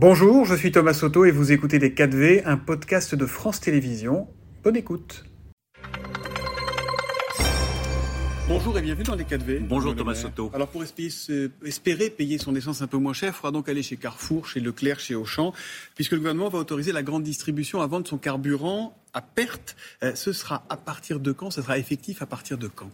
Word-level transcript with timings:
Bonjour, 0.00 0.44
je 0.44 0.54
suis 0.54 0.70
Thomas 0.70 0.94
Soto 0.94 1.24
et 1.24 1.32
vous 1.32 1.50
écoutez 1.50 1.80
Les 1.80 1.90
4V, 1.90 2.42
un 2.44 2.56
podcast 2.56 3.16
de 3.16 3.26
France 3.26 3.58
Télévisions. 3.58 4.28
Bonne 4.62 4.76
écoute. 4.76 5.24
Bonjour 8.46 8.78
et 8.78 8.82
bienvenue 8.82 9.02
dans 9.02 9.16
les 9.16 9.24
4V. 9.24 9.66
Bonjour 9.66 9.96
Thomas 9.96 10.14
Soto. 10.14 10.52
Alors 10.54 10.68
pour 10.68 10.84
espérer 10.84 12.10
payer 12.10 12.38
son 12.38 12.54
essence 12.54 12.80
un 12.80 12.86
peu 12.86 12.96
moins 12.96 13.12
cher, 13.12 13.30
il 13.30 13.34
faudra 13.34 13.50
donc 13.50 13.68
aller 13.68 13.82
chez 13.82 13.96
Carrefour, 13.96 14.46
chez 14.46 14.60
Leclerc, 14.60 15.00
chez 15.00 15.16
Auchan, 15.16 15.52
puisque 15.96 16.12
le 16.12 16.18
gouvernement 16.18 16.48
va 16.48 16.60
autoriser 16.60 16.92
la 16.92 17.02
grande 17.02 17.24
distribution 17.24 17.82
à 17.82 17.88
vendre 17.88 18.06
son 18.06 18.18
carburant 18.18 18.96
à 19.14 19.20
perte. 19.20 19.74
Euh, 20.04 20.14
ce 20.14 20.32
sera 20.32 20.64
à 20.68 20.76
partir 20.76 21.18
de 21.18 21.32
quand? 21.32 21.50
Ce 21.50 21.60
sera 21.60 21.76
effectif 21.76 22.22
à 22.22 22.26
partir 22.26 22.56
de 22.56 22.68
quand? 22.68 22.92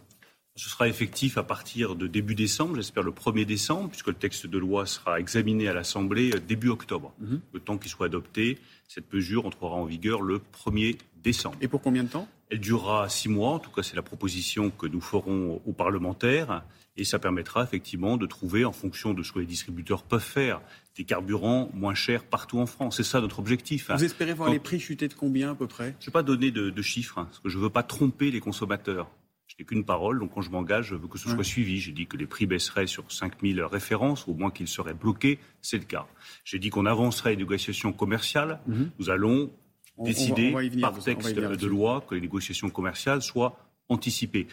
Ce 0.55 0.69
sera 0.69 0.87
effectif 0.87 1.37
à 1.37 1.43
partir 1.43 1.95
de 1.95 2.07
début 2.07 2.35
décembre, 2.35 2.75
j'espère 2.75 3.03
le 3.03 3.11
1er 3.11 3.45
décembre, 3.45 3.89
puisque 3.89 4.07
le 4.07 4.13
texte 4.13 4.47
de 4.47 4.57
loi 4.57 4.85
sera 4.85 5.19
examiné 5.19 5.67
à 5.67 5.73
l'Assemblée 5.73 6.31
début 6.47 6.69
octobre. 6.69 7.13
Mhm. 7.19 7.41
Le 7.53 7.59
temps 7.59 7.77
qu'il 7.77 7.91
soit 7.91 8.05
adopté, 8.05 8.57
cette 8.87 9.11
mesure 9.13 9.45
entrera 9.45 9.75
en 9.75 9.85
vigueur 9.85 10.21
le 10.21 10.39
1er 10.39 10.97
décembre. 11.21 11.57
Et 11.59 11.67
pour 11.67 11.81
combien 11.81 12.03
de 12.03 12.09
temps? 12.09 12.27
Elle 12.49 12.59
durera 12.59 13.09
six 13.09 13.27
mois, 13.27 13.51
en 13.51 13.59
tout 13.59 13.71
cas 13.71 13.83
c'est 13.83 13.95
la 13.95 14.01
proposition 14.01 14.69
que 14.69 14.85
nous 14.85 15.01
ferons 15.01 15.61
aux 15.65 15.73
parlementaires, 15.73 16.63
et 16.95 17.03
ça 17.03 17.19
permettra 17.19 17.63
effectivement 17.63 18.15
de 18.15 18.25
trouver, 18.25 18.63
en 18.63 18.71
fonction 18.71 19.13
de 19.13 19.23
ce 19.23 19.33
que 19.33 19.39
les 19.39 19.45
distributeurs 19.45 20.03
peuvent 20.03 20.21
faire, 20.21 20.61
des 20.95 21.03
carburants 21.03 21.69
moins 21.73 21.95
chers 21.95 22.23
partout 22.23 22.59
en 22.59 22.65
France. 22.65 22.97
C'est 22.97 23.03
ça 23.03 23.19
notre 23.19 23.39
objectif. 23.39 23.89
Hein. 23.89 23.95
Vous 23.97 24.05
espérez 24.05 24.33
voir 24.33 24.49
les 24.49 24.59
prix 24.59 24.79
chuter 24.79 25.09
de 25.09 25.13
combien 25.15 25.51
à 25.51 25.55
peu 25.55 25.67
près? 25.67 25.95
Je 25.99 26.05
ne 26.05 26.05
vais 26.05 26.11
pas 26.13 26.23
donner 26.23 26.51
de, 26.51 26.81
chiffres, 26.81 27.17
hein, 27.17 27.25
parce 27.25 27.39
que 27.39 27.49
je 27.49 27.57
ne 27.57 27.63
veux 27.63 27.69
pas 27.69 27.83
tromper 27.83 28.31
les 28.31 28.39
consommateurs. 28.39 29.09
Je 29.47 29.55
n'ai 29.59 29.65
qu'une 29.65 29.85
parole, 29.85 30.19
donc 30.19 30.33
quand 30.33 30.41
je 30.41 30.49
m'engage, 30.49 30.87
je 30.87 30.95
veux 30.95 31.07
que 31.07 31.17
ce 31.17 31.29
soit 31.29 31.43
suivi. 31.43 31.79
J'ai 31.79 31.91
dit 31.91 32.07
que 32.07 32.17
les 32.17 32.25
prix 32.25 32.45
baisseraient 32.45 32.87
sur 32.87 33.11
5000 33.11 33.61
références, 33.61 34.27
au 34.27 34.33
moins 34.33 34.49
qu'ils 34.51 34.67
seraient 34.67 34.95
bloqués, 34.95 35.39
c'est 35.61 35.77
le 35.77 35.83
cas. 35.83 36.07
J'ai 36.43 36.57
dit 36.57 36.69
qu'on 36.69 36.85
avancerait 36.85 37.31
les 37.31 37.37
négociations 37.37 37.93
commerciales. 37.93 38.59
Mhm. 38.67 38.91
Nous 38.99 39.09
allons 39.09 39.51
décider 39.97 40.53
par 40.81 40.97
texte 40.99 41.35
de 41.35 41.67
loi 41.67 42.03
que 42.07 42.15
les 42.15 42.21
négociations 42.21 42.69
commerciales 42.69 43.21
soient 43.21 43.57
anticipées. 43.87 44.47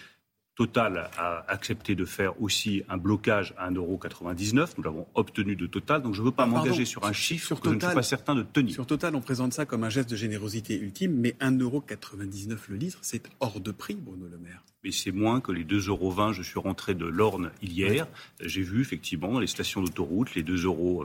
Total 0.54 1.10
a 1.16 1.44
accepté 1.48 1.94
de 1.94 2.04
faire 2.04 2.40
aussi 2.42 2.82
un 2.88 2.98
blocage 2.98 3.54
à 3.56 3.70
1,99€. 3.70 4.74
Nous 4.76 4.82
l'avons 4.82 5.06
obtenu 5.14 5.56
de 5.56 5.66
Total. 5.66 6.02
Donc 6.02 6.14
je 6.14 6.20
ne 6.20 6.26
veux 6.26 6.32
pas 6.32 6.46
m'engager 6.46 6.84
sur 6.84 7.04
un 7.04 7.12
chiffre 7.12 7.54
que 7.54 7.70
je 7.70 7.74
ne 7.74 7.80
suis 7.80 7.94
pas 7.94 8.02
certain 8.02 8.34
de 8.34 8.42
tenir. 8.42 8.74
Sur 8.74 8.86
Total, 8.86 9.14
on 9.14 9.20
présente 9.20 9.54
ça 9.54 9.64
comme 9.64 9.84
un 9.84 9.88
geste 9.88 10.10
de 10.10 10.16
générosité 10.16 10.78
ultime, 10.78 11.14
mais 11.14 11.30
1,99€ 11.40 12.58
le 12.68 12.76
litre, 12.76 12.98
c'est 13.00 13.30
hors 13.40 13.60
de 13.60 13.70
prix, 13.70 13.94
Bruno 13.94 14.26
Le 14.30 14.38
Maire 14.38 14.62
mais 14.84 14.90
c'est 14.90 15.12
moins 15.12 15.40
que 15.40 15.52
les 15.52 15.64
2,20 15.64 15.88
euros. 15.90 16.32
Je 16.32 16.42
suis 16.42 16.58
rentré 16.58 16.94
de 16.94 17.06
l'Orne 17.06 17.50
hier. 17.62 18.06
J'ai 18.40 18.62
vu 18.62 18.80
effectivement 18.80 19.32
dans 19.32 19.40
les 19.40 19.46
stations 19.46 19.80
d'autoroute 19.80 20.34
les 20.34 20.42
2,25 20.42 20.64
euros, 20.64 21.04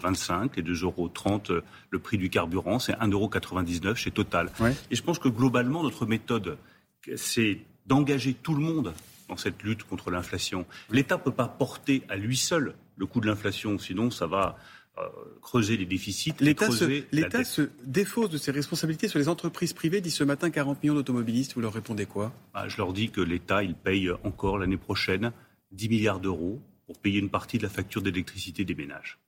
les 0.56 0.64
2,30 0.64 0.84
euros 0.84 1.62
le 1.90 2.00
prix 2.00 2.18
du 2.18 2.30
carburant. 2.30 2.80
C'est 2.80 2.94
1,99 2.94 3.86
euros 3.86 3.96
chez 3.96 4.12
Total. 4.12 4.52
Et 4.90 4.96
je 4.96 5.04
pense 5.04 5.20
que 5.20 5.30
globalement, 5.30 5.84
notre 5.84 6.06
méthode, 6.06 6.58
c'est 7.16 7.60
d'engager 7.86 8.34
tout 8.34 8.56
le 8.56 8.62
monde 8.62 8.94
dans 9.28 9.38
cette 9.38 9.62
lutte 9.64 9.84
contre 9.84 10.12
l'inflation. 10.12 10.66
L'État 10.90 11.18
ne 11.18 11.22
peut 11.22 11.32
pas 11.32 11.48
porter 11.48 12.04
à 12.10 12.16
lui 12.16 12.38
seul 12.38 12.76
le 12.96 13.06
coût 13.06 13.20
de 13.20 13.28
l'inflation, 13.28 13.78
sinon 13.78 14.10
ça 14.10 14.28
va 14.28 14.58
euh, 14.98 15.08
creuser 15.42 15.78
les 15.78 15.86
déficits. 15.86 16.34
L'État 16.40 16.72
se, 16.72 17.70
défausse 17.84 18.30
de 18.30 18.38
ses 18.38 18.52
responsabilités 18.52 19.08
sur 19.08 19.20
les 19.20 19.30
entreprises 19.30 19.74
privées, 19.74 20.02
dit 20.02 20.12
ce 20.12 20.24
matin 20.24 20.50
40 20.50 20.82
millions 20.82 20.96
d'automobilistes. 20.96 21.54
Vous 21.54 21.62
leur 21.62 21.74
répondez 21.74 22.06
quoi? 22.06 22.34
Ah, 22.54 22.68
Je 22.68 22.78
leur 22.78 22.94
dis 22.94 23.10
que 23.12 23.22
l'État, 23.22 23.64
il 23.64 23.76
paye 23.76 24.10
encore 24.24 24.58
l'année 24.58 24.78
prochaine 24.78 25.32
10 25.72 25.90
milliards 25.90 26.20
d'euros 26.20 26.62
pour 26.88 26.98
payer 26.98 27.20
une 27.20 27.30
partie 27.30 27.58
de 27.58 27.64
la 27.64 27.70
facture 27.70 28.02
d'électricité 28.02 28.66
des 28.66 28.74
ménages. 28.74 29.20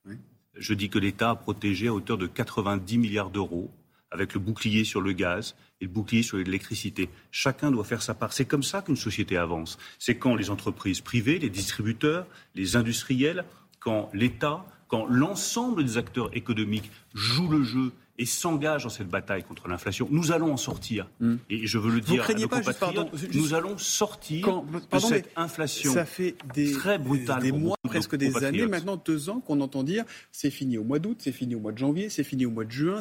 Je 0.54 0.74
dis 0.74 0.88
que 0.88 0.98
l'État 0.98 1.30
a 1.30 1.34
protégé 1.36 1.86
à 1.88 1.94
hauteur 1.94 2.18
de 2.18 2.26
90 2.26 2.98
milliards 2.98 3.30
d'euros 3.30 3.70
avec 4.10 4.34
le 4.34 4.40
bouclier 4.40 4.84
sur 4.84 5.00
le 5.00 5.12
gaz 5.12 5.54
et 5.80 5.84
le 5.84 5.90
bouclier 5.90 6.22
sur 6.22 6.36
l'électricité. 6.36 7.08
Chacun 7.30 7.70
doit 7.70 7.84
faire 7.84 8.02
sa 8.02 8.14
part. 8.14 8.32
C'est 8.32 8.44
comme 8.44 8.62
ça 8.62 8.82
qu'une 8.82 8.96
société 8.96 9.36
avance. 9.36 9.78
C'est 9.98 10.16
quand 10.16 10.34
les 10.34 10.50
entreprises 10.50 11.00
privées, 11.00 11.38
les 11.38 11.50
distributeurs, 11.50 12.26
les 12.54 12.76
industriels, 12.76 13.44
quand 13.78 14.10
l'État 14.12 14.64
quand 14.90 15.06
l'ensemble 15.06 15.84
des 15.84 15.96
acteurs 15.96 16.36
économiques 16.36 16.90
jouent 17.14 17.48
le 17.48 17.62
jeu 17.62 17.92
et 18.18 18.26
s'engagent 18.26 18.82
dans 18.82 18.90
cette 18.90 19.08
bataille 19.08 19.44
contre 19.44 19.68
l'inflation, 19.68 20.08
nous 20.10 20.32
allons 20.32 20.52
en 20.52 20.56
sortir. 20.58 21.08
Hmm. 21.20 21.36
Et 21.48 21.66
je 21.66 21.78
veux 21.78 21.90
le 21.90 22.00
dire 22.00 22.28
à 22.28 22.34
nos 22.34 22.48
compatriotes, 22.48 23.08
nous 23.32 23.54
allons 23.54 23.78
sortir 23.78 24.62
de 24.92 24.98
cette 24.98 25.30
inflation 25.36 25.94
ça 25.94 26.04
fait 26.04 26.34
des, 26.54 26.72
très 26.72 26.98
brutale. 26.98 27.40
Des 27.40 27.52
mois, 27.52 27.76
presque 27.84 28.16
des 28.16 28.44
années, 28.44 28.66
maintenant 28.66 28.96
deux 28.96 29.30
ans 29.30 29.40
qu'on 29.40 29.60
entend 29.60 29.84
dire 29.84 30.04
c'est 30.32 30.50
fini 30.50 30.76
au 30.76 30.84
mois 30.84 30.98
d'août, 30.98 31.18
c'est 31.20 31.32
fini 31.32 31.54
au 31.54 31.60
mois 31.60 31.72
de 31.72 31.78
janvier, 31.78 32.10
c'est 32.10 32.24
fini 32.24 32.44
au 32.44 32.50
mois 32.50 32.64
de 32.64 32.72
juin. 32.72 33.00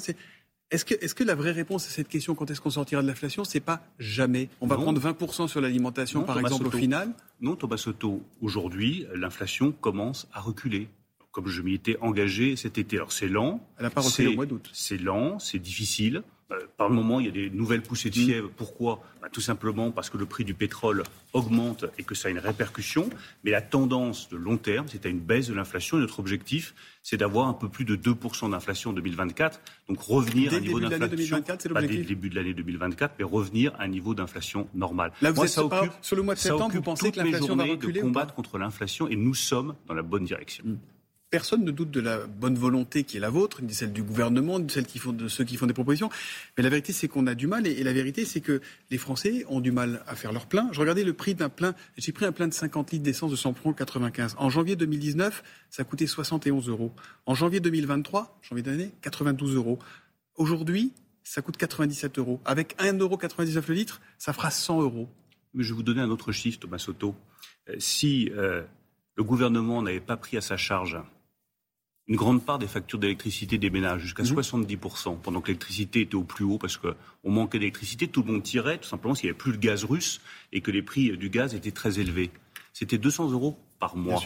Est-ce 0.72 0.86
que, 0.86 0.94
est 0.94 1.14
que, 1.14 1.24
la 1.24 1.34
vraie 1.34 1.52
réponse 1.52 1.88
à 1.88 1.90
cette 1.90 2.08
question, 2.08 2.36
quand 2.36 2.52
est-ce 2.52 2.62
qu'on 2.62 2.70
sortira 2.70 3.02
de 3.02 3.08
l'inflation, 3.08 3.44
c'est 3.44 3.60
pas 3.60 3.82
jamais? 3.98 4.50
On 4.62 4.68
va 4.68 4.76
prendre 4.76 5.02
20% 5.02 5.48
sur 5.48 5.62
l'alimentation, 5.62 6.24
par 6.24 6.40
exemple, 6.40 6.68
au 6.68 6.72
final. 6.72 7.12
Non, 7.42 7.56
Thomas 7.56 7.78
Soto, 7.78 8.22
aujourd'hui, 8.42 9.08
l'inflation 9.16 9.72
commence 9.72 10.28
à 10.32 10.42
reculer 10.42 10.88
comme 11.42 11.52
je 11.52 11.62
m'y 11.62 11.74
étais 11.74 11.98
engagé 12.02 12.56
cet 12.56 12.78
été. 12.78 12.98
Alors 12.98 13.12
c'est 13.12 13.28
lent. 13.28 13.66
Elle 13.78 13.84
n'a 13.84 13.90
pas 13.90 14.02
au 14.02 14.32
mois 14.34 14.46
d'août. 14.46 14.70
C'est 14.74 14.98
lent, 14.98 15.40
c'est 15.40 15.60
difficile. 15.60 16.24
Euh, 16.52 16.58
par 16.78 16.90
le 16.90 16.96
moment, 16.96 17.20
il 17.20 17.28
y 17.28 17.30
a 17.30 17.32
des 17.32 17.50
nouvelles 17.52 17.84
poussées 17.84 18.10
de 18.10 18.20
mm. 18.20 18.26
fièvre. 18.26 18.50
Pourquoi? 18.56 19.04
Bah, 19.22 19.28
Tout 19.32 19.42
simplement 19.42 19.92
parce 19.92 20.10
que 20.10 20.18
le 20.18 20.26
prix 20.26 20.44
du 20.44 20.56
pétrole 20.56 21.04
augmente 21.34 21.86
et 22.00 22.04
que 22.04 22.16
ça 22.16 22.30
a 22.30 22.32
une 22.32 22.40
répercussion. 22.40 23.10
Mais 23.44 23.52
la 23.52 23.62
tendance 23.62 24.30
de 24.30 24.38
long 24.38 24.58
terme, 24.58 24.88
c'est 24.88 25.06
à 25.06 25.10
une 25.10 25.20
baisse 25.20 25.48
de 25.48 25.54
l'inflation. 25.54 25.98
Et 25.98 26.00
notre 26.00 26.20
objectif, 26.20 26.74
c'est 27.04 27.18
d'avoir 27.18 27.48
un 27.48 27.54
peu 27.54 27.70
plus 27.70 27.86
de 27.86 27.96
2% 27.96 28.50
d'inflation 28.50 28.90
en 28.90 28.94
2024. 28.94 29.62
Donc 29.90 30.00
revenir 30.02 30.54
à 30.54 30.58
un 30.58 30.60
niveau 30.60 30.80
d'inflation. 30.80 31.42
Pas 31.42 31.82
dès 31.82 31.98
le 31.98 32.06
début 32.06 32.30
de 32.30 32.36
l'année 32.36 32.56
2024, 32.56 33.16
mais 33.20 33.26
revenir 33.26 33.76
à 33.76 33.84
un 33.84 33.88
niveau 33.88 34.16
d'inflation 34.16 34.68
normal. 34.74 35.12
Là, 35.22 35.32
vous 35.32 35.44
êtes 35.44 35.50
ça 35.50 35.64
occupe, 35.64 35.94
sur 36.02 36.16
le 36.16 36.24
mois 36.24 36.34
de 36.34 36.40
septembre, 36.40 36.74
vous 36.74 36.82
pensez 36.82 37.12
que 37.12 37.20
l'inflation 37.20 37.56
va 37.56 37.66
reculer 37.66 37.94
de 37.94 38.02
combattre 38.02 38.34
contre 38.34 38.58
l'inflation 38.58 39.08
et 39.08 39.16
nous 39.16 39.36
sommes 39.36 39.76
dans 39.88 39.94
la 39.94 40.02
bonne 40.02 40.26
direction. 40.26 40.64
Mm 40.66 40.78
personne 41.30 41.64
ne 41.64 41.72
doute 41.72 41.92
de 41.92 42.00
la 42.00 42.26
bonne 42.26 42.56
volonté 42.56 43.04
qui 43.04 43.18
est 43.18 43.20
la 43.20 43.30
vôtre, 43.30 43.62
ni 43.62 43.74
celle 43.74 43.94
du 43.94 44.04
gouvernement, 44.04 44.60
ni 44.60 44.70
celle 44.70 44.86
qui 44.86 45.00
font, 45.00 45.14
de 45.14 45.28
ceux 45.28 45.44
qui 45.44 45.58
font 45.58 45.68
des 45.68 45.74
propositions. 45.74 46.10
Mais 46.58 46.64
la 46.64 46.70
vérité, 46.70 46.92
c'est 46.94 47.08
qu'on 47.08 47.28
a 47.28 47.36
du 47.36 47.48
mal. 47.48 47.68
Et, 47.68 47.84
la 47.84 47.94
vérité, 47.94 48.26
c'est 48.26 48.42
que 48.42 48.62
les 48.90 48.98
Français 48.98 49.46
ont 49.48 49.60
du 49.60 49.72
mal 49.72 50.04
à 50.08 50.16
faire 50.16 50.32
leur 50.32 50.48
plein. 50.48 50.70
Je 50.72 50.80
regardais 50.80 51.04
le 51.04 51.14
prix 51.14 51.36
d'un 51.36 51.50
plein. 51.50 51.76
J'ai 51.98 52.12
pris 52.12 52.26
un 52.26 52.32
plein 52.32 52.48
de 52.48 52.54
50 52.54 52.92
litres 52.92 53.04
d'essence 53.04 53.32
de 53.32 53.36
Sampron 53.36 53.74
95. 53.74 54.36
En 54.38 54.50
janvier 54.50 54.76
2019, 54.76 55.44
ça 55.70 55.84
coûtait 55.84 56.08
71 56.08 56.68
euros. 56.70 56.92
En 57.26 57.36
janvier 57.36 57.60
2023, 57.60 58.40
janvier 58.42 58.64
d'année, 58.64 58.92
92 59.02 59.56
euros. 59.56 59.80
Aujourd'hui, 60.36 60.94
ça 61.24 61.42
coûte 61.42 61.58
97 61.58 62.18
euros. 62.18 62.42
Avec 62.46 62.76
1,99 62.80 63.02
euro 63.02 63.20
le 63.68 63.74
litre, 63.74 64.02
ça 64.18 64.34
fera 64.34 64.50
100 64.50 64.82
euros. 64.82 65.10
Mais 65.54 65.64
je 65.64 65.70
vais 65.70 65.76
vous 65.76 65.84
donner 65.84 66.02
un 66.02 66.10
autre 66.10 66.32
chiffre, 66.32 66.60
Thomas 66.60 66.80
Soto. 66.80 67.16
Euh, 67.70 67.76
si 67.78 68.32
euh, 68.36 68.64
le 69.16 69.24
gouvernement 69.24 69.82
n'avait 69.82 70.00
pas 70.00 70.18
pris 70.18 70.38
à 70.38 70.42
sa 70.42 70.58
charge 70.58 70.98
une 72.10 72.16
grande 72.16 72.44
part 72.44 72.58
des 72.58 72.68
factures 72.68 72.98
d'électricité 72.98 73.60
des 73.60 73.70
ménages, 73.70 74.02
jusqu'à 74.02 74.24
70%, 74.24 75.12
mhm. 75.12 75.20
pendant 75.22 75.42
que 75.42 75.48
l'électricité 75.48 76.02
était 76.02 76.16
au 76.16 76.24
plus 76.24 76.44
haut 76.44 76.58
parce 76.58 76.76
qu'on 76.76 76.96
manquait 77.32 77.60
d'électricité, 77.60 78.08
tout 78.08 78.24
le 78.24 78.34
monde 78.34 78.44
tirait, 78.44 78.80
tout 78.80 78.90
simplement 78.90 79.14
s'il 79.14 79.28
n'y 79.28 79.30
avait 79.30 79.38
plus 79.38 79.52
de 79.52 79.58
gaz 79.58 79.84
russe 79.84 80.20
et 80.52 80.62
que 80.62 80.72
les 80.72 80.82
prix 80.82 81.16
du 81.18 81.30
gaz 81.30 81.54
étaient 81.54 81.72
très 81.72 82.00
élevés. 82.00 82.32
C'était 82.74 82.98
200 82.98 83.30
euros 83.30 83.58
par 83.80 83.96
mois. 83.96 84.22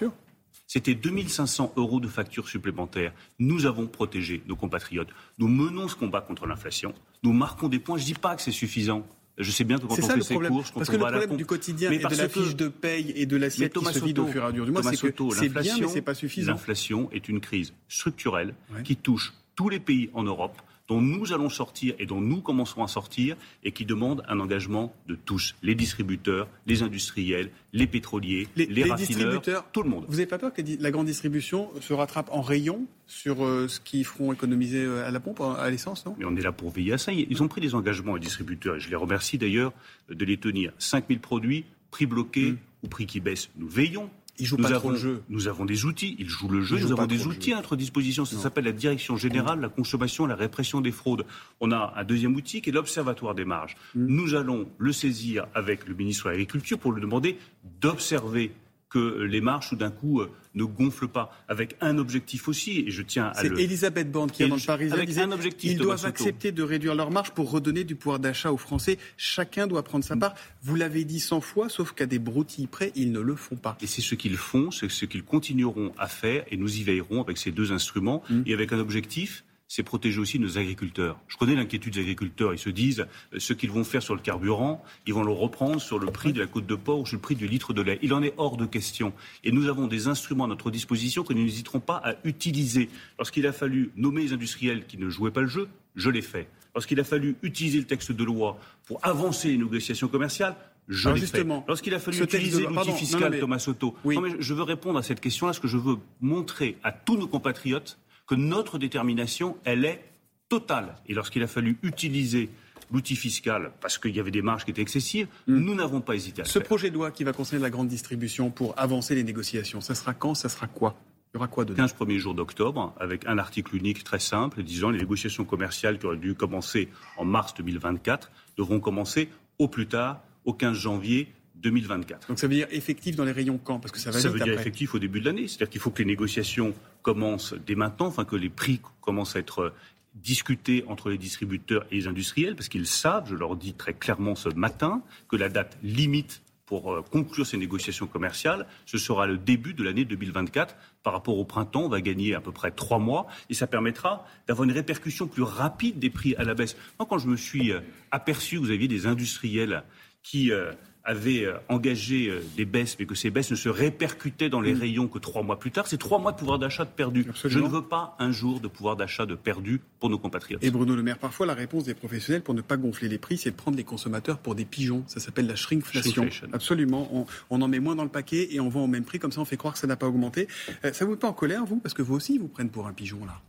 C'était 0.66 0.96
2500 0.96 1.74
euros 1.76 2.00
de 2.00 2.08
factures 2.08 2.48
supplémentaires. 2.48 3.14
Nous 3.38 3.66
avons 3.66 3.86
protégé 3.86 4.42
nos 4.48 4.56
compatriotes. 4.56 5.10
Nous 5.38 5.50
menons 5.50 5.90
ce 5.90 5.96
combat 5.96 6.22
contre 6.22 6.48
l'inflation. 6.48 6.94
Nous 7.22 7.34
marquons 7.34 7.68
des 7.68 7.80
points. 7.80 7.98
Je 7.98 8.04
ne 8.04 8.08
dis 8.08 8.14
pas 8.14 8.36
que 8.36 8.42
c'est 8.42 8.52
suffisant. 8.52 9.06
Je 9.38 9.50
sais 9.50 9.64
bien 9.64 9.78
que 9.78 9.86
quand 9.88 9.94
on 9.94 9.96
fait 9.96 10.22
ses 10.22 10.36
courses, 10.36 10.72
quand 10.72 10.80
Parce 10.80 10.90
que 10.90 10.96
le 10.96 11.00
problème 11.00 11.38
du 11.38 11.46
quotidien 11.46 11.92
et 11.92 11.98
de 11.98 12.16
la 12.16 12.30
fiche 12.30 12.56
de 12.56 12.68
paye 12.68 13.14
et 13.16 13.26
de 13.26 13.36
l'assiette 13.36 13.74
qui 13.74 13.86
se 13.86 14.00
vide 14.00 14.20
au 14.20 14.28
fur 14.28 14.44
et 14.44 14.46
à 14.46 14.50
mesure 14.50 14.66
du 14.66 14.72
mois, 14.72 14.84
c'est 14.84 14.98
que 15.12 15.32
c'est 15.34 15.50
bien, 15.50 15.78
mais 15.80 15.88
c'est 15.88 16.02
pas 16.02 16.14
suffisant. 16.14 16.52
L'inflation 16.52 17.10
est 17.12 17.28
une 17.30 17.40
crise 17.40 17.74
structurelle 17.88 18.54
qui 18.84 18.96
touche 18.96 19.34
tous 19.56 19.70
les 19.70 19.80
pays 19.80 20.10
en 20.14 20.24
Europe 20.24 20.62
dont 20.88 21.02
nous 21.02 21.34
allons 21.34 21.50
sortir 21.50 21.96
et 22.00 22.06
dont 22.06 22.22
nous 22.22 22.42
commencerons 22.42 22.84
à 22.84 22.88
sortir 22.88 23.36
et 23.64 23.72
qui 23.72 23.86
demande 23.86 24.24
un 24.28 24.40
engagement 24.40 24.94
de 25.08 25.16
tous, 25.16 25.56
les 25.64 25.76
distributeurs, 25.76 26.48
les 26.68 26.84
industriels, 26.84 27.52
les 27.72 27.88
pétroliers, 27.88 28.48
les, 28.56 28.66
les, 28.66 28.84
raffineurs, 28.84 29.42
tout 29.72 29.84
le 29.84 29.90
monde. 29.90 30.06
Vous 30.08 30.16
n'avez 30.16 30.26
pas 30.26 30.38
peur 30.38 30.54
que 30.54 30.62
la 30.80 30.92
grande 30.92 31.08
distribution 31.08 31.70
se 31.80 31.94
rattrape 31.94 32.30
en 32.32 32.42
rayon 32.42 32.86
sur 33.08 33.46
euh, 33.46 33.68
ce 33.68 33.80
qu'ils 33.80 34.06
feront 34.06 34.34
économiser 34.34 34.84
euh, 34.84 35.08
à 35.08 35.12
la 35.12 35.20
pompe, 35.20 35.42
à 35.42 35.70
l'essence, 35.70 36.06
non? 36.06 36.16
Mais 36.18 36.26
on 36.26 36.36
est 36.36 36.42
là 36.42 36.52
pour 36.52 36.70
veiller 36.70 36.94
à 36.94 36.98
ça. 36.98 37.12
Ils 37.12 37.44
ont 37.44 37.48
pris 37.48 37.62
des 37.62 37.76
engagements, 37.76 38.16
les 38.16 38.22
distributeurs, 38.22 38.76
et 38.76 38.80
je 38.80 38.90
les 38.90 38.96
remercie 38.96 39.38
d'ailleurs 39.38 39.74
de 40.10 40.26
les 40.26 40.38
tenir. 40.38 40.74
5000 40.80 41.20
produits, 41.20 41.66
prix 41.92 42.06
bloqué 42.06 42.52
mm. 42.52 42.58
ou 42.84 42.88
prix 42.88 43.06
qui 43.06 43.20
baisse. 43.20 43.50
Nous 43.58 43.68
veillons 43.68 44.10
nous 44.40 44.72
avons, 44.72 44.90
le 44.90 44.96
jeu. 44.96 45.24
Nous 45.30 45.48
avons 45.48 45.66
des 45.66 45.86
outils, 45.86 46.16
ils 46.18 46.28
jouent 46.28 46.50
le 46.50 46.62
jeu, 46.62 46.80
nous 46.80 46.92
avons 46.92 47.06
des 47.06 47.28
outils 47.28 47.54
à 47.54 47.58
notre 47.58 47.76
disposition. 47.76 48.26
Ça 48.26 48.38
s'appelle 48.38 48.66
la 48.66 48.72
Direction 48.72 49.16
générale, 49.16 49.60
la 49.62 49.70
consommation, 49.70 50.26
la 50.26 50.36
répression 50.36 50.82
des 50.82 50.92
fraudes. 50.92 51.26
On 51.60 51.72
a 51.72 51.94
un 51.96 52.04
deuxième 52.04 52.36
outil 52.36 52.62
qui 52.62 52.72
est 52.72 52.74
l'Observatoire 52.74 53.36
des 53.36 53.46
marges. 53.46 53.76
Mm. 53.94 54.06
Nous 54.08 54.34
allons 54.34 54.68
le 54.80 54.92
saisir 54.92 55.46
avec 55.54 55.88
le 55.88 55.94
ministre 55.94 56.26
de 56.26 56.30
l'Agriculture 56.32 56.80
pour 56.80 56.92
lui 56.92 57.02
demander 57.02 57.38
d'observer 57.80 58.52
que 58.94 59.24
les 59.24 59.42
marges, 59.42 59.70
tout 59.70 59.76
d'un 59.76 59.90
coup, 59.90 60.22
euh, 60.22 60.30
ne 60.54 60.64
gonflent 60.64 61.08
pas. 61.08 61.32
Avec 61.48 61.76
un 61.82 61.98
objectif 61.98 62.48
aussi, 62.48 62.82
et 62.82 62.92
je 62.92 63.02
tiens 63.02 63.32
à 63.34 63.42
C'est 63.42 63.48
Elisabeth 63.48 64.12
Borne 64.12 64.30
qui, 64.30 64.48
dans 64.48 64.56
le 64.56 64.62
Parisien, 64.62 64.96
avec 64.96 65.10
disait 65.10 65.22
un 65.22 65.32
objectif, 65.32 65.72
ils 65.72 65.78
doivent 65.78 66.06
accepter 66.06 66.52
de 66.52 66.62
réduire 66.62 66.94
leurs 66.94 67.10
marges 67.10 67.32
pour 67.32 67.50
redonner 67.50 67.84
du 67.84 67.96
pouvoir 67.96 68.20
d'achat 68.20 68.52
aux 68.52 68.58
Français. 68.58 69.00
Chacun 69.18 69.66
doit 69.66 69.84
prendre 69.84 70.06
sa 70.06 70.16
part. 70.16 70.36
Vous 70.62 70.76
l'avez 70.76 71.06
dit 71.06 71.20
cent 71.20 71.42
fois, 71.42 71.70
sauf 71.70 71.94
qu'à 71.94 72.06
des 72.06 72.20
broutilles 72.20 72.68
près, 72.68 72.92
ils 72.96 73.12
ne 73.12 73.20
le 73.20 73.36
font 73.36 73.56
pas. 73.56 73.78
Et 73.82 73.88
c'est 73.88 74.02
ce 74.02 74.14
qu'ils 74.14 74.38
font, 74.38 74.70
c'est 74.70 74.90
ce 74.90 75.06
qu'ils 75.06 75.24
continueront 75.24 75.92
à 75.98 76.08
faire, 76.08 76.46
et 76.52 76.58
nous 76.58 76.78
y 76.78 76.84
veillerons 76.84 77.22
avec 77.22 77.38
ces 77.38 77.52
deux 77.52 77.72
instruments, 77.72 78.22
mm. 78.30 78.44
et 78.46 78.54
avec 78.54 78.74
un 78.74 78.80
objectif 78.80 79.44
c'est 79.76 79.82
protéger 79.82 80.20
aussi 80.20 80.38
nos 80.38 80.60
agriculteurs. 80.60 81.18
Je 81.28 81.36
connais 81.36 81.56
l'inquiétude 81.56 81.96
des 81.96 82.02
agriculteurs. 82.02 82.54
Ils 82.54 82.60
se 82.60 82.70
disent, 82.70 83.08
euh, 83.34 83.40
ce 83.40 83.54
qu'ils 83.54 83.72
vont 83.72 83.84
faire 83.84 84.04
sur 84.04 84.14
le 84.14 84.22
carburant, 84.22 84.84
ils 85.08 85.16
vont 85.16 85.24
le 85.24 85.32
reprendre 85.32 85.82
sur 85.82 85.98
le 85.98 86.12
prix 86.12 86.32
de 86.32 86.40
la 86.40 86.46
côte 86.46 86.68
de 86.68 86.76
porc 86.76 87.00
ou 87.00 87.06
sur 87.08 87.16
le 87.16 87.22
prix 87.22 87.34
du 87.34 87.48
litre 87.48 87.74
de 87.74 87.82
lait. 87.82 87.98
Il 88.04 88.14
en 88.14 88.22
est 88.22 88.36
hors 88.38 88.56
de 88.56 88.68
question. 88.68 89.14
Et 89.44 89.52
nous 89.52 89.70
avons 89.70 89.88
des 89.88 90.08
instruments 90.08 90.44
à 90.44 90.48
notre 90.48 90.70
disposition 90.70 91.24
que 91.24 91.34
nous 91.34 91.42
n'hésiterons 91.42 91.80
pas 91.80 92.00
à 92.06 92.14
utiliser. 92.24 92.88
Lorsqu'il 93.18 93.48
a 93.48 93.52
fallu 93.52 93.90
nommer 93.96 94.22
les 94.22 94.34
industriels 94.34 94.86
qui 94.86 95.00
ne 95.00 95.10
jouaient 95.10 95.32
pas 95.32 95.42
le 95.42 95.48
jeu, 95.48 95.68
je 95.96 96.12
l'ai 96.12 96.22
fait. 96.22 96.48
Lorsqu'il 96.76 97.00
a 97.00 97.04
fallu 97.04 97.36
utiliser 97.42 97.80
le 97.80 97.86
texte 97.86 98.12
de 98.12 98.24
loi 98.24 98.60
pour 98.86 99.00
avancer 99.02 99.48
les 99.48 99.58
négociations 99.58 100.08
commerciales, 100.08 100.56
je 100.88 101.10
l'ai 101.10 101.26
fait. 101.26 101.48
Lorsqu'il 101.68 101.96
a 101.96 102.00
fallu 102.00 102.22
utiliser 102.22 102.68
l'outil 102.68 102.92
fiscal, 102.92 103.40
Thomas 103.40 103.58
Soto. 103.58 103.96
je 104.06 104.54
veux 104.54 104.64
répondre 104.64 105.00
à 105.00 105.04
cette 105.04 105.20
question-là, 105.20 105.54
ce 105.54 105.60
que 105.60 105.68
je 105.68 105.78
veux 105.78 105.98
montrer 106.22 106.78
à 106.84 106.92
tous 106.92 107.18
nos 107.18 107.28
compatriotes, 107.28 107.98
que 108.28 108.36
notre 108.36 108.78
détermination, 108.78 109.58
elle 109.64 109.86
est 109.86 110.04
totale. 110.50 110.96
Et 111.08 111.14
lorsqu'il 111.14 111.44
a 111.44 111.48
fallu 111.48 111.78
utiliser 111.84 112.50
l'outil 112.92 113.16
fiscal 113.16 113.72
parce 113.82 113.98
qu'il 113.98 114.16
y 114.16 114.20
avait 114.20 114.32
des 114.32 114.42
marges 114.42 114.66
qui 114.66 114.72
étaient 114.72 114.82
excessives, 114.82 115.28
hmm. 115.48 115.58
nous 115.58 115.76
n'avons 115.76 116.02
pas 116.02 116.16
hésité 116.16 116.42
à 116.42 116.46
Ce 116.46 116.60
projet 116.60 116.90
de 116.90 116.96
loi 116.96 117.12
qui 117.12 117.24
va 117.24 117.34
concerner 117.34 117.62
la 117.62 117.70
grande 117.70 117.88
distribution 117.88 118.52
pour 118.52 118.78
avancer 118.80 119.16
les 119.16 119.24
négociations, 119.24 119.82
ça 119.82 119.96
sera 119.96 120.14
quand 120.14 120.36
Ça 120.36 120.50
sera 120.50 120.68
quoi? 120.68 120.96
Il 121.34 121.38
y 121.38 121.40
aura 121.40 121.48
quoi 121.48 121.66
dedans? 121.66 121.78
15 121.78 121.94
premiers 121.94 122.20
jours 122.20 122.36
d'octobre, 122.36 122.94
avec 123.00 123.26
un 123.26 123.40
article 123.40 123.76
unique 123.76 124.04
très 124.04 124.20
simple 124.20 124.62
disant 124.62 124.92
les 124.92 125.00
négociations 125.00 125.46
commerciales 125.46 125.98
qui 125.98 126.06
auraient 126.06 126.18
dû 126.18 126.36
commencer 126.36 126.90
en 127.18 127.26
mars 127.26 127.56
2024 127.56 128.32
devront 128.56 128.80
commencer 128.80 129.30
au 129.58 129.68
plus 129.68 129.88
tard 129.88 130.22
au 130.46 130.54
15 130.54 130.78
janvier 130.78 131.34
2024. 131.56 132.28
Donc 132.28 132.38
ça 132.38 132.48
veut 132.48 132.54
dire 132.54 132.68
effectif 132.70 133.16
dans 133.16 133.26
les 133.26 133.32
rayons 133.32 133.58
quand? 133.58 133.80
Parce 133.80 133.92
que 133.92 133.98
ça 133.98 134.12
va 134.12 134.20
Ça 134.20 134.30
veut 134.30 134.40
dire 134.40 134.54
effectif 134.54 134.94
au 134.94 135.00
début 135.00 135.22
de 135.22 135.26
l'année. 135.26 135.48
C'est-à-dire 135.48 135.70
qu'il 135.70 135.82
faut 135.82 135.90
que 135.90 136.00
les 136.00 136.08
négociations 136.08 136.74
commencent 137.04 137.54
dès 137.54 137.76
maintenant, 137.76 138.08
enfin 138.08 138.26
que 138.26 138.36
les 138.36 138.50
prix 138.50 138.82
commencent 139.02 139.36
à 139.36 139.40
être 139.40 139.74
discutés 140.16 140.84
entre 140.88 141.10
les 141.10 141.18
distributeurs 141.18 141.86
et 141.92 141.96
les 141.96 142.08
industriels, 142.08 142.56
parce 142.56 142.70
qu'ils 142.70 142.88
savent, 142.88 143.30
je 143.30 143.36
leur 143.36 143.56
dis 143.56 143.74
très 143.74 143.94
clairement 143.94 144.36
ce 144.36 144.50
matin, 144.50 145.02
que 145.28 145.36
la 145.36 145.50
date 145.50 145.78
limite 145.84 146.42
pour 146.66 146.94
euh, 146.94 147.02
conclure 147.02 147.46
ces 147.46 147.58
négociations 147.58 148.08
commerciales, 148.08 148.66
ce 148.86 148.98
sera 148.98 149.28
le 149.28 149.38
début 149.38 149.74
de 149.74 149.84
l'année 149.84 150.06
2024. 150.06 150.76
Par 151.04 151.14
rapport 151.14 151.38
au 151.38 151.44
printemps, 151.44 151.84
on 151.84 151.90
va 151.90 152.02
gagner 152.02 152.36
à 152.36 152.42
peu 152.42 152.52
près 152.52 152.72
trois 152.72 153.00
mois 153.00 153.28
et 153.50 153.54
ça 153.54 153.68
permettra 153.68 154.26
d'avoir 154.48 154.64
une 154.64 154.74
répercussion 154.74 155.28
plus 155.28 155.44
rapide 155.44 156.00
des 156.00 156.10
prix 156.10 156.36
à 156.36 156.44
la 156.44 156.54
baisse. 156.54 156.78
Moi, 157.00 157.08
quand 157.10 157.18
je 157.18 157.28
me 157.28 157.36
suis 157.36 157.72
euh, 157.72 157.82
aperçu 158.12 158.56
que 158.56 158.62
vous 158.62 158.72
aviez 158.72 158.88
des 158.88 159.08
industriels 159.08 159.84
qui 160.22 160.52
euh, 160.52 160.72
avait 161.04 161.46
euh, 161.46 161.58
engagé 161.68 162.30
euh, 162.30 162.42
des 162.56 162.66
baisses, 162.66 162.98
mais 162.98 163.06
que 163.06 163.16
ces 163.16 163.30
baisses 163.30 163.52
ne 163.52 163.56
se 163.56 163.68
répercutaient 163.68 164.50
dans 164.50 164.62
les 164.62 164.74
mm. 164.74 164.80
rayons 164.80 165.08
que 165.08 165.20
trois 165.20 165.44
mois 165.44 165.60
plus 165.60 165.72
tard, 165.72 165.88
c'est 165.88 165.98
trois 165.98 166.18
mois 166.18 166.32
de 166.32 166.38
pouvoir 166.38 166.60
d'achat 166.60 166.86
de 166.86 166.90
perdu. 166.90 167.26
Je 167.44 167.60
ne 167.60 167.68
veux 167.68 167.82
pas 167.82 168.16
un 168.20 168.32
jour 168.32 168.62
de 168.62 168.68
pouvoir 168.70 168.96
d'achat 168.96 169.26
de 169.26 169.36
perdu 169.36 169.82
pour 170.00 170.10
nos 170.10 170.18
compatriotes. 170.18 170.64
Et 170.64 170.72
Bruno 170.72 170.96
Le 170.96 171.04
Maire, 171.04 171.18
parfois 171.18 171.46
la 171.46 171.54
réponse 171.54 171.84
des 171.84 171.94
professionnels 171.94 172.42
pour 172.42 172.54
ne 172.54 172.62
pas 172.62 172.78
gonfler 172.78 173.10
les 173.10 173.18
prix, 173.18 173.38
c'est 173.38 173.52
de 173.52 173.56
prendre 173.56 173.76
les 173.76 173.84
consommateurs 173.84 174.38
pour 174.38 174.56
des 174.56 174.66
pigeons. 174.66 175.04
Ça 175.08 175.20
s'appelle 175.20 175.48
la 175.48 175.56
shrinkflation. 175.56 176.30
Absolument. 176.54 177.10
On, 177.12 177.26
on, 177.50 177.62
en 177.62 177.68
met 177.68 177.80
moins 177.80 177.96
dans 177.96 178.04
le 178.04 178.10
paquet 178.10 178.48
et 178.52 178.60
on 178.62 178.70
vend 178.70 178.86
au 178.86 178.88
même 178.88 179.04
prix, 179.04 179.20
comme 179.20 179.32
ça 179.32 179.42
on 179.42 179.46
fait 179.46 179.58
croire 179.58 179.74
que 179.74 179.80
ça 179.80 179.88
n'a 179.88 179.98
pas 179.98 180.08
augmenté. 180.08 180.48
Euh, 180.86 180.94
ça 180.94 181.04
vous 181.04 181.12
met 181.12 181.18
pas 181.18 181.28
en 181.28 181.34
colère, 181.34 181.66
vous? 181.66 181.80
Parce 181.80 181.94
que 181.94 182.02
vous 182.02 182.16
aussi, 182.16 182.38
vous 182.38 182.48
prennent 182.48 182.70
pour 182.70 182.88
un 182.88 182.94
pigeon, 182.94 183.26
là. 183.26 183.42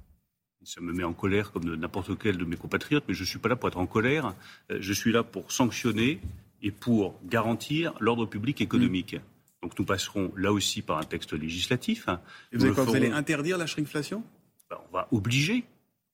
Ça 0.64 0.80
me 0.80 0.94
met 0.94 1.04
en 1.04 1.12
colère 1.12 1.52
comme 1.52 1.74
n'importe 1.74 2.18
quel 2.18 2.38
de 2.38 2.44
mes 2.46 2.56
compatriotes, 2.56 3.04
mais 3.06 3.12
je 3.12 3.20
ne 3.20 3.26
suis 3.26 3.38
pas 3.38 3.50
là 3.50 3.56
pour 3.56 3.68
être 3.68 3.76
en 3.76 3.86
colère. 3.86 4.34
Je 4.70 4.92
suis 4.94 5.12
là 5.12 5.22
pour 5.22 5.52
sanctionner 5.52 6.20
et 6.64 6.70
pour 6.72 7.14
garantir 7.26 7.92
l'ordre 8.00 8.26
public 8.26 8.60
économique. 8.60 9.16
Donc 9.62 9.78
nous 9.78 9.84
passerons 9.84 10.32
là 10.36 10.50
aussi 10.50 10.82
par 10.82 10.98
un 10.98 11.04
texte 11.04 11.34
législatif. 11.34 12.08
Et 12.52 12.56
vous, 12.56 12.72
vous 12.72 12.96
allez 12.96 13.10
interdire 13.10 13.58
la 13.58 13.66
shrinkflation? 13.66 14.24
Ben, 14.70 14.78
On 14.90 14.96
va 14.96 15.06
obliger, 15.12 15.64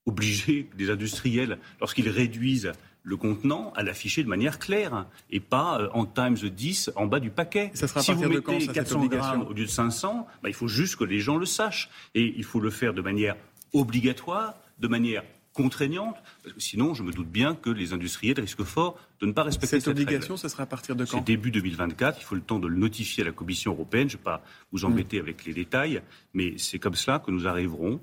obliger 0.06 0.68
les 0.76 0.90
industriels, 0.90 1.58
lorsqu'ils 1.80 2.08
réduisent 2.08 2.72
le 3.02 3.16
contenant, 3.16 3.72
à 3.76 3.82
l'afficher 3.82 4.22
de 4.22 4.28
manière 4.28 4.58
claire 4.58 5.06
et 5.30 5.40
pas 5.40 5.80
euh, 5.80 5.88
en 5.94 6.04
Times 6.04 6.36
10 6.36 6.92
en 6.96 7.06
bas 7.06 7.20
du 7.20 7.30
paquet. 7.30 7.70
Ça 7.72 7.88
sera 7.88 8.02
si 8.02 8.12
vous 8.12 8.28
mettez 8.28 8.42
quand, 8.42 8.72
400 8.72 9.06
grammes 9.06 9.42
au 9.42 9.52
lieu 9.52 9.64
de 9.64 9.70
500, 9.70 10.26
ben, 10.42 10.48
il 10.48 10.54
faut 10.54 10.68
juste 10.68 10.96
que 10.96 11.04
les 11.04 11.20
gens 11.20 11.36
le 11.36 11.46
sachent. 11.46 11.88
Et 12.14 12.34
il 12.36 12.44
faut 12.44 12.60
le 12.60 12.70
faire 12.70 12.92
de 12.92 13.00
manière 13.00 13.36
obligatoire, 13.72 14.54
de 14.80 14.88
manière 14.88 15.22
contraignante, 15.52 16.16
parce 16.42 16.54
que 16.54 16.60
sinon, 16.60 16.94
je 16.94 17.02
me 17.02 17.12
doute 17.12 17.28
bien 17.28 17.54
que 17.54 17.70
les 17.70 17.92
industriels 17.92 18.38
risquent 18.38 18.64
fort 18.64 18.98
de 19.20 19.26
ne 19.26 19.32
pas 19.32 19.42
respecter 19.42 19.80
cette, 19.80 19.88
obligation. 19.88 20.36
Ce 20.36 20.48
sera 20.48 20.62
à 20.62 20.66
partir 20.66 20.94
de 20.96 21.04
quand 21.04 21.18
C'est 21.18 21.24
début 21.24 21.50
2024. 21.50 22.18
Il 22.20 22.24
faut 22.24 22.34
le 22.34 22.40
temps 22.40 22.58
de 22.58 22.68
le 22.68 22.76
notifier 22.76 23.22
à 23.22 23.26
la 23.26 23.32
Commission 23.32 23.72
européenne. 23.72 24.08
Je 24.08 24.14
ne 24.14 24.18
vais 24.18 24.24
pas 24.24 24.42
vous 24.72 24.84
embêter 24.84 25.18
mm. 25.18 25.22
avec 25.22 25.44
les 25.44 25.52
détails, 25.52 26.02
mais 26.34 26.54
c'est 26.58 26.78
comme 26.78 26.94
cela 26.94 27.18
que 27.18 27.30
nous 27.30 27.48
arriverons, 27.48 28.00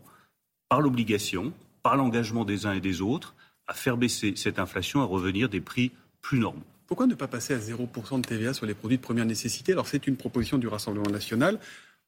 par 0.69 0.81
l'obligation, 0.81 1.53
par 1.83 1.95
l'engagement 1.95 2.43
des 2.43 2.65
uns 2.65 2.73
et 2.73 2.81
des 2.81 3.01
autres, 3.01 3.33
à 3.67 3.73
faire 3.73 3.97
baisser 3.97 4.33
cette 4.35 4.59
inflation, 4.59 5.01
à 5.01 5.05
revenir 5.05 5.49
des 5.49 5.61
prix 5.61 5.91
plus 6.21 6.39
normaux. 6.39 6.63
Pourquoi 6.87 7.05
ne 7.05 7.15
pas 7.15 7.27
passer 7.27 7.53
à 7.53 7.59
0% 7.59 8.21
de 8.21 8.27
TVA 8.27 8.53
sur 8.53 8.65
les 8.65 8.73
produits 8.73 8.97
de 8.97 9.01
première 9.01 9.25
nécessité? 9.25 9.73
Alors 9.73 9.87
c'est 9.87 10.07
une 10.07 10.15
proposition 10.15 10.57
du 10.57 10.67
Rassemblement 10.67 11.09
national. 11.09 11.59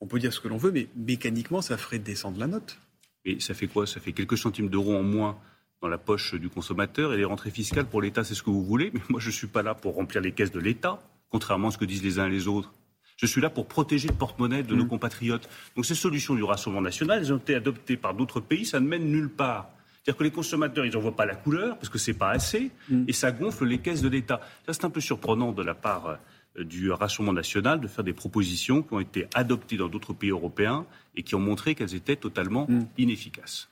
On 0.01 0.07
peut 0.07 0.19
dire 0.19 0.31
ce 0.31 0.39
que 0.39 0.47
l'on 0.47 0.57
veut, 0.57 0.71
mais 0.71 0.88
mécaniquement, 0.95 1.62
ça 1.62 1.77
ferait 1.77 2.00
descendre 2.00 2.39
la 2.39 2.47
note. 2.47 2.77
Et 3.25 3.39
ça 3.39 3.54
fait 3.54 3.68
quoi? 3.68 3.86
Ça 3.86 4.00
fait 4.00 4.13
quelques 4.13 4.38
centimes 4.38 4.69
d'euros 4.69 4.95
en 4.95 5.04
moins 5.04 5.38
dans 5.81 5.88
la 5.88 5.98
poche 5.98 6.36
du 6.36 6.50
consommateur 6.50 7.13
et 7.13 7.18
les 7.18 7.25
rentrées 7.25 7.51
fiscales 7.51 7.86
pour 7.86 8.01
l'État, 8.01 8.24
c'est 8.24 8.36
ce 8.36 8.44
que 8.44 8.50
vous 8.50 8.63
voulez. 8.63 8.92
Mais 8.94 9.01
moi, 9.10 9.19
je 9.19 9.27
ne 9.27 9.33
suis 9.33 9.48
pas 9.48 9.63
là 9.63 9.75
pour 9.75 9.95
remplir 9.95 10.21
les 10.21 10.33
caisses 10.33 10.51
de 10.51 10.60
l'État, 10.60 11.00
contrairement 11.30 11.69
à 11.69 11.71
ce 11.71 11.77
que 11.77 11.86
disent 11.86 12.04
les 12.04 12.19
uns 12.19 12.27
et 12.27 12.31
les 12.31 12.48
autres. 12.48 12.74
Je 13.18 13.25
suis 13.25 13.42
là 13.42 13.50
pour 13.50 13.68
protéger 13.68 14.07
le 14.07 14.13
porte-monnaie 14.13 14.63
de 14.63 14.75
nos 14.75 14.86
mmh. 14.86 14.89
compatriotes. 14.89 15.50
Donc 15.75 15.86
ces 15.86 15.95
solutions 15.95 16.36
du 16.36 16.44
Rassemblement 16.44 16.81
national, 16.81 17.19
elles 17.19 17.33
ont 17.33 17.38
été 17.38 17.56
adoptées 17.56 17.98
par 17.98 18.13
d'autres 18.13 18.39
pays, 18.39 18.66
ça 18.66 18.80
ne 18.80 18.88
mène 18.88 19.06
nulle 19.06 19.30
part. 19.30 19.69
C'est-à-dire 20.04 20.18
que 20.18 20.24
les 20.24 20.31
consommateurs, 20.31 20.86
ils 20.86 20.94
n'en 20.94 21.01
voient 21.01 21.15
pas 21.15 21.25
la 21.25 21.36
couleur, 21.36 21.77
parce 21.77 21.89
que 21.89 21.98
ce 21.98 22.12
n'est 22.12 22.18
pas 22.18 22.30
assez, 22.30 22.72
mmh. 22.89 23.04
et 23.07 23.13
ça 23.13 23.31
gonfle 23.33 23.65
les 23.65 23.80
caisses 23.80 24.01
de 24.01 24.07
l'État. 24.07 24.39
Ça, 24.65 24.74
c'est 24.74 24.86
un 24.86 24.89
peu 24.89 25.01
surprenant 25.01 25.51
de 25.51 25.62
la 25.63 25.75
part 25.75 26.07
euh, 26.07 26.15
du 26.64 26.92
Rassemblement 26.92 27.34
national 27.34 27.82
de 27.82 27.88
faire 27.88 28.04
des 28.04 28.14
propositions 28.14 28.84
qui 28.84 28.94
ont 28.94 29.00
été 29.00 29.28
adoptées 29.34 29.78
dans 29.78 29.90
d'autres 29.90 30.14
pays 30.14 30.30
européens 30.30 30.86
et 31.16 31.24
qui 31.24 31.36
ont 31.36 31.40
montré 31.40 31.76
qu'elles 31.76 31.96
étaient 31.96 32.16
totalement 32.16 32.68
mm. 32.70 32.88
inefficaces. 32.98 33.70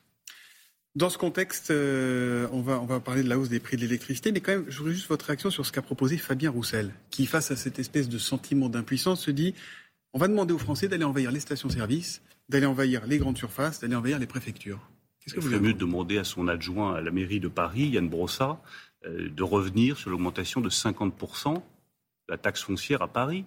Dans 0.95 1.12
ce 1.12 1.19
contexte, 1.19 1.70
euh, 1.70 2.48
on, 2.51 2.62
va, 2.62 2.82
on 2.82 2.86
va 2.86 3.00
parler 3.00 3.22
de 3.22 3.29
la 3.29 3.38
hausse 3.38 3.50
des 3.50 3.60
prix 3.60 3.77
de 3.77 3.82
l'électricité, 3.82 4.32
mais 4.32 4.39
quand 4.39 4.53
même, 4.53 4.65
je 4.67 4.79
voudrais 4.79 4.96
juste 4.96 5.08
votre 5.08 5.25
réaction 5.25 5.51
sur 5.51 5.63
ce 5.63 5.72
qu'a 5.72 5.84
proposé 5.84 6.17
Fabien 6.17 6.50
Roussel, 6.50 6.91
qui, 7.12 7.27
face 7.27 7.51
à 7.51 7.56
cette 7.56 7.77
espèce 7.77 8.10
de 8.10 8.17
sentiment 8.17 8.67
d'impuissance, 8.67 9.22
se 9.22 9.29
dit 9.29 9.53
on 10.13 10.17
va 10.20 10.27
demander 10.27 10.56
aux 10.56 10.58
Français 10.58 10.88
d'aller 10.88 11.03
envahir 11.03 11.32
les 11.32 11.39
stations-service, 11.39 12.24
d'aller 12.50 12.65
envahir 12.65 13.06
les 13.06 13.20
grandes 13.20 13.38
surfaces, 13.38 13.79
d'aller 13.79 13.96
envahir 13.96 14.17
les 14.17 14.25
préfectures. 14.25 14.79
Qu'est-ce 15.20 15.36
que 15.36 15.39
Il 15.39 15.44
ferait 15.44 15.60
mieux 15.60 15.74
de 15.74 15.77
demander 15.77 16.17
à 16.17 16.24
son 16.24 16.48
adjoint 16.48 16.96
à 16.96 17.01
la 17.01 17.12
mairie 17.12 17.39
de 17.39 17.48
Paris, 17.48 17.89
Yann 17.89 18.10
Brossat, 18.10 18.60
euh, 19.06 19.29
de 19.29 19.44
revenir 19.44 19.98
sur 19.98 20.10
l'augmentation 20.10 20.62
de 20.62 20.70
50 20.70 21.13
la 22.29 22.38
taxe 22.38 22.63
foncière 22.63 23.01
à 23.01 23.07
Paris. 23.07 23.46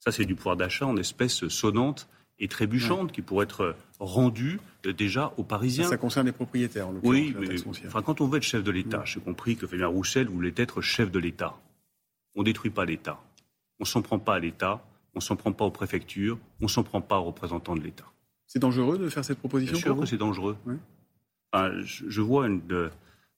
Ça, 0.00 0.12
c'est 0.12 0.24
du 0.24 0.34
pouvoir 0.34 0.56
d'achat 0.56 0.86
en 0.86 0.96
espèces 0.96 1.48
sonnantes 1.48 2.08
et 2.38 2.48
trébuchantes 2.48 3.12
qui 3.12 3.22
pourraient 3.22 3.44
être 3.44 3.76
rendues 3.98 4.60
euh, 4.84 4.92
déjà 4.92 5.32
aux 5.36 5.42
Parisiens. 5.42 5.88
Ça, 5.88 5.96
concerne 5.96 6.26
les 6.26 6.32
propriétaires, 6.32 6.88
en 6.88 6.94
Oui, 7.02 7.34
mais 7.38 7.48
enfin, 7.86 8.02
quand 8.02 8.20
on 8.20 8.26
veut 8.26 8.38
être 8.38 8.44
chef 8.44 8.62
de 8.62 8.70
l'État, 8.70 9.02
j'ai 9.04 9.20
compris 9.20 9.56
que 9.56 9.66
Fabien 9.66 9.86
Roussel 9.86 10.28
voulait 10.28 10.54
être 10.56 10.82
chef 10.82 11.10
de 11.10 11.18
l'État. 11.18 11.54
On 12.34 12.40
ne 12.40 12.44
détruit 12.44 12.70
pas 12.70 12.84
l'État. 12.84 13.18
On 13.80 13.84
ne 13.84 13.86
s'en 13.86 14.02
prend 14.02 14.18
pas 14.18 14.34
à 14.34 14.38
l'État. 14.38 14.84
On 15.14 15.18
ne 15.18 15.22
s'en 15.22 15.36
prend 15.36 15.52
pas 15.52 15.64
aux 15.64 15.70
préfectures. 15.70 16.38
On 16.60 16.64
ne 16.64 16.70
s'en 16.70 16.82
prend 16.82 17.00
pas 17.00 17.18
aux 17.18 17.24
représentants 17.24 17.74
de 17.74 17.80
l'État. 17.80 18.04
C'est 18.46 18.58
dangereux 18.58 18.98
de 18.98 19.08
faire 19.08 19.24
cette 19.24 19.38
proposition 19.38 19.74
Bien 19.74 19.82
sûr 19.82 19.98
que 19.98 20.06
c'est 20.06 20.18
dangereux. 20.18 20.56
je, 21.54 22.20
vois 22.20 22.46
un 22.46 22.60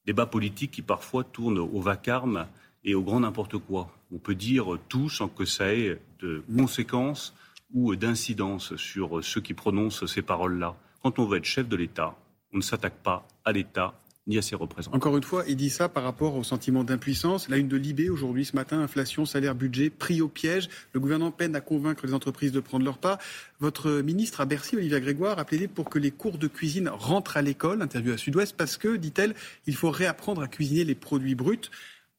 débat 0.04 0.26
politique 0.26 0.72
qui 0.72 0.82
parfois 0.82 1.22
tourne 1.22 1.58
au 1.58 1.80
vacarme 1.80 2.46
et 2.88 2.94
au 2.94 3.02
grand 3.02 3.20
n'importe 3.20 3.58
quoi. 3.58 3.94
On 4.10 4.18
peut 4.18 4.34
dire 4.34 4.78
tout 4.88 5.10
sans 5.10 5.28
que 5.28 5.44
ça 5.44 5.74
ait 5.74 6.00
de 6.20 6.42
conséquences 6.56 7.34
ou 7.74 7.94
d'incidence 7.96 8.74
sur 8.76 9.22
ceux 9.22 9.42
qui 9.42 9.52
prononcent 9.52 10.06
ces 10.06 10.22
paroles-là. 10.22 10.74
Quand 11.02 11.18
on 11.18 11.26
veut 11.26 11.36
être 11.36 11.44
chef 11.44 11.68
de 11.68 11.76
l'État, 11.76 12.16
on 12.54 12.56
ne 12.56 12.62
s'attaque 12.62 12.96
pas 13.02 13.28
à 13.44 13.52
l'État 13.52 13.94
ni 14.26 14.38
à 14.38 14.42
ses 14.42 14.56
représentants. 14.56 14.96
Encore 14.96 15.16
une 15.16 15.22
fois, 15.22 15.44
il 15.48 15.56
dit 15.56 15.68
ça 15.68 15.88
par 15.88 16.02
rapport 16.02 16.34
au 16.34 16.44
sentiment 16.44 16.82
d'impuissance. 16.84 17.48
La 17.48 17.58
une 17.58 17.68
de 17.68 17.76
Libé 17.76 18.08
aujourd'hui, 18.08 18.44
ce 18.46 18.56
matin, 18.56 18.78
inflation, 18.78 19.26
salaire, 19.26 19.54
budget, 19.54 19.90
pris 19.90 20.20
au 20.20 20.28
piège. 20.28 20.68
Le 20.92 21.00
gouvernement 21.00 21.30
peine 21.30 21.56
à 21.56 21.60
convaincre 21.60 22.06
les 22.06 22.14
entreprises 22.14 22.52
de 22.52 22.60
prendre 22.60 22.84
leur 22.84 22.98
part. 22.98 23.18
Votre 23.60 24.00
ministre 24.02 24.40
à 24.40 24.46
Bercy, 24.46 24.76
Olivia 24.76 25.00
Grégoire, 25.00 25.38
a 25.38 25.44
plaidé 25.44 25.66
pour 25.66 25.88
que 25.88 25.98
les 25.98 26.10
cours 26.10 26.38
de 26.38 26.46
cuisine 26.46 26.88
rentrent 26.88 27.36
à 27.36 27.42
l'école, 27.42 27.82
interview 27.82 28.12
à 28.12 28.18
Sud-Ouest, 28.18 28.54
parce 28.56 28.76
que, 28.76 28.96
dit-elle, 28.96 29.34
il 29.66 29.74
faut 29.74 29.90
réapprendre 29.90 30.42
à 30.42 30.48
cuisiner 30.48 30.84
les 30.84 30.94
produits 30.94 31.34
bruts 31.34 31.70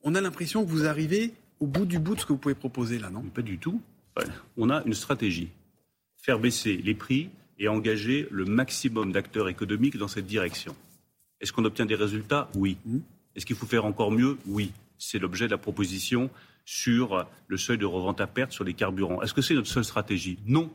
on 0.04 0.16
a 0.16 0.22
l'impression 0.22 0.66
que 0.66 0.70
vous 0.70 0.86
arrivez 0.86 1.34
au 1.60 1.68
bout 1.68 1.86
du 1.86 2.00
bout 2.00 2.16
de 2.16 2.22
ce 2.22 2.26
que 2.26 2.34
vous 2.34 2.40
pouvez 2.40 2.56
proposer 2.56 3.00
là, 3.00 3.10
non? 3.10 3.22
Pas 3.22 3.42
du 3.42 3.58
tout. 3.58 3.82
On 4.58 4.70
a 4.70 4.84
une 4.86 4.94
stratégie. 4.94 5.50
faire 6.22 6.40
baisser 6.40 6.78
les 6.78 6.94
prix 6.94 7.30
et 7.58 7.68
engager 7.68 8.28
le 8.32 8.46
maximum 8.46 9.12
d'acteurs 9.12 9.50
économiques 9.50 9.98
dans 9.98 10.08
cette 10.08 10.28
direction. 10.28 10.76
Est-ce 11.42 11.54
qu'on 11.54 11.66
obtient 11.66 11.86
des 11.86 11.96
résultats? 11.96 12.50
Oui. 12.56 12.78
Mmh. 12.86 13.00
Est-ce 13.36 13.46
qu'il 13.46 13.56
faut 13.56 13.66
faire 13.66 13.86
encore 13.86 14.12
mieux? 14.12 14.38
Oui. 14.46 14.72
C'est 14.98 15.20
l'objet 15.20 15.46
de 15.46 15.52
la 15.52 15.58
proposition 15.58 16.30
sur 16.66 17.26
le 17.48 17.58
seuil 17.58 17.78
de 17.78 17.86
revente 17.86 18.22
à 18.22 18.28
perte 18.28 18.52
sur 18.52 18.64
les 18.64 18.74
carburants. 18.74 19.22
Est-ce 19.22 19.34
que 19.34 19.42
c'est 19.42 19.54
notre 19.54 19.70
seule 19.70 19.86
stratégie? 19.86 20.38
Non. 20.46 20.70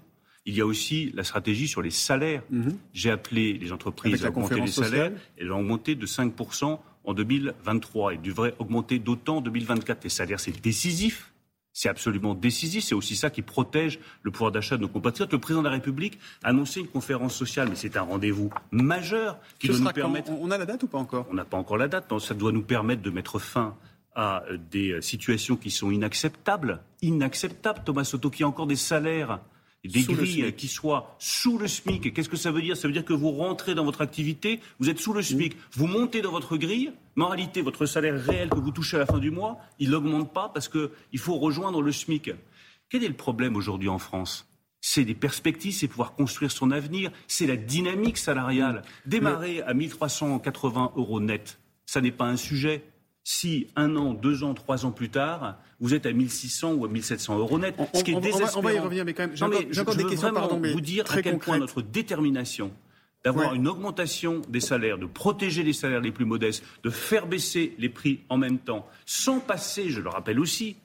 Il 0.47 0.55
y 0.55 0.61
a 0.61 0.67
aussi 0.67 1.11
la 1.15 1.25
stratégie 1.25 1.69
sur 1.69 1.83
les 1.83 1.91
salaires. 1.91 2.43
Mmh. 2.51 2.71
J'ai 2.93 3.11
appelé 3.11 3.55
les 3.55 3.73
entreprises 3.73 4.25
à 4.25 4.29
augmenter 4.29 4.61
les 4.61 4.67
salaires. 4.67 5.13
Elles 5.39 5.53
ont 5.53 5.61
augmenté 5.61 5.95
de 5.95 6.07
5% 6.07 6.79
en 7.05 7.15
2023 7.15 8.15
et 8.15 8.17
devraient 8.19 8.55
augmenter 8.59 8.99
d'autant 8.99 9.39
en 9.39 9.41
2024. 9.41 10.05
Les 10.05 10.11
salaires, 10.11 10.41
c'est 10.41 10.61
décisif. 10.61 11.33
C'est 11.73 11.89
absolument 11.89 12.35
décisif. 12.35 12.85
C'est 12.85 12.95
aussi 12.95 13.17
ça 13.17 13.31
qui 13.31 13.43
protège 13.43 13.99
le 14.23 14.31
pouvoir 14.31 14.53
d'achat 14.53 14.77
de 14.77 14.83
nos 14.83 14.89
compatriotes. 14.89 15.33
Le 15.33 15.41
président 15.41 15.63
de 15.63 15.69
la 15.69 15.75
République 15.75 16.19
a 16.45 16.51
annoncé 16.51 16.81
une 16.81 16.87
conférence 16.87 17.35
sociale, 17.35 17.69
mais 17.69 17.75
c'est 17.75 17.97
un 17.97 18.03
rendez-vous 18.03 18.51
majeur 18.71 19.39
qui 19.59 19.67
doit 19.67 19.79
nous 19.79 19.91
permettre. 19.91 20.31
On 20.31 20.53
a 20.53 20.59
la 20.59 20.67
date 20.67 20.85
ou 20.85 20.87
pas 20.87 20.99
encore? 20.99 21.27
On 21.31 21.35
n'a 21.35 21.45
pas 21.45 21.57
encore 21.57 21.77
la 21.77 21.89
date. 21.89 22.17
ça 22.21 22.35
doit 22.35 22.53
nous 22.53 22.63
permettre 22.63 23.03
de 23.03 23.11
mettre 23.11 23.41
fin 23.41 23.77
à 24.15 24.45
des 24.71 25.03
situations 25.03 25.57
qui 25.57 25.73
sont 25.73 25.91
inacceptables. 25.91 26.81
Inacceptables, 27.03 27.81
Thomas 27.85 28.05
Soto, 28.05 28.31
qui 28.31 28.45
a 28.45 28.49
encore 28.49 28.69
des 28.69 28.77
salaires 28.77 29.41
des 29.85 30.03
grilles 30.03 30.53
qui 30.55 30.69
soient 30.69 31.17
sous 31.19 31.59
le 31.59 31.69
SMIC. 31.69 32.13
Qu'est-ce 32.15 32.29
que 32.29 32.37
ça 32.37 32.51
veut 32.51 32.63
dire? 32.63 32.77
Ça 32.77 32.89
veut 32.89 32.95
dire 32.95 33.05
que 33.05 33.13
vous 33.13 33.31
rentrez 33.31 33.75
dans 33.75 33.85
votre 33.85 34.01
activité, 34.01 34.61
vous 34.79 34.89
êtes 34.89 34.99
sous 34.99 35.13
le 35.13 35.23
SMIC, 35.23 35.57
vous 35.73 35.87
montez 35.87 36.23
dans 36.23 36.31
votre 36.31 36.57
grille, 36.57 36.93
mais 37.17 37.25
en 37.25 37.29
réalité, 37.29 37.61
votre 37.63 37.87
salaire 37.87 38.21
réel 38.23 38.49
que 38.49 38.59
vous 38.59 38.71
touchez 38.71 38.97
à 38.97 39.01
la 39.01 39.07
fin 39.07 39.19
du 39.19 39.31
mois, 39.31 39.59
il 39.79 39.91
n'augmente 39.91 40.33
pas 40.33 40.49
parce 40.49 40.69
qu'il 40.69 41.19
faut 41.19 41.37
rejoindre 41.37 41.83
le 41.83 41.93
SMIC. 41.93 42.33
Quel 42.89 43.05
est 43.05 43.09
le 43.09 43.15
problème 43.15 43.57
aujourd'hui 43.57 43.89
en 43.89 43.99
France? 43.99 44.49
C'est 44.81 45.05
des 45.05 45.15
perspectives, 45.15 45.73
c'est 45.73 45.89
pouvoir 45.89 46.15
construire 46.15 46.51
son 46.51 46.71
avenir, 46.71 47.11
c'est 47.27 47.47
la 47.47 47.57
dynamique 47.57 48.19
salariale. 48.19 48.83
Démarrer 49.07 49.63
à 49.63 49.73
1380 49.73 50.93
euros 50.97 51.21
net, 51.21 51.59
ça 51.87 52.01
n'est 52.01 52.13
pas 52.13 52.27
un 52.27 52.37
sujet 52.37 52.85
si 53.25 53.69
un 53.75 53.97
an, 53.97 54.13
deux 54.13 54.45
ans, 54.45 54.53
trois 54.53 54.85
ans 54.85 54.93
plus 54.93 55.09
tard, 55.09 55.59
vous 55.81 55.95
êtes 55.95 56.05
à 56.05 56.13
1600 56.13 56.75
ou 56.75 56.85
à 56.85 56.89
1700 56.89 57.39
euros 57.39 57.59
net, 57.59 57.75
ce 57.95 58.05
qui 58.05 58.13
est 58.13 58.21
désespérant. 58.21 58.61
On 58.61 58.63
va, 58.63 58.75
y 58.75 58.79
revenir, 58.79 59.05
mais 59.05 59.15
quand 59.15 59.27
même, 59.27 59.35
j'ai 59.35 59.45
encore, 59.81 59.97
des 59.97 60.05
questions, 60.05 60.33
pardon, 60.33 60.61
mais 60.61 60.73
vous 60.73 60.83
dire 60.83 61.05
à 61.11 61.23
quel 61.23 61.39
point 61.39 61.59
notre 61.59 61.83
détermination 61.83 62.71
d'avoir 63.25 63.55
une 63.55 63.67
augmentation 63.67 64.43
des 64.51 64.61
salaires, 64.61 64.99
de 64.99 65.07
protéger 65.07 65.63
les 65.63 65.73
salaires 65.73 66.03
les 66.03 66.13
plus 66.13 66.27
modestes, 66.27 66.63
de 66.83 66.91
faire 66.91 67.27
baisser 67.27 67.75
les 67.79 67.89
prix 67.89 68.21
en 68.29 68.37
même 68.37 68.59
temps, 68.59 68.87
sans 69.07 69.41
passer, 69.41 69.89
je 69.89 70.03
le 70.03 70.11
rappelle 70.11 70.39
aussi, 70.39 70.77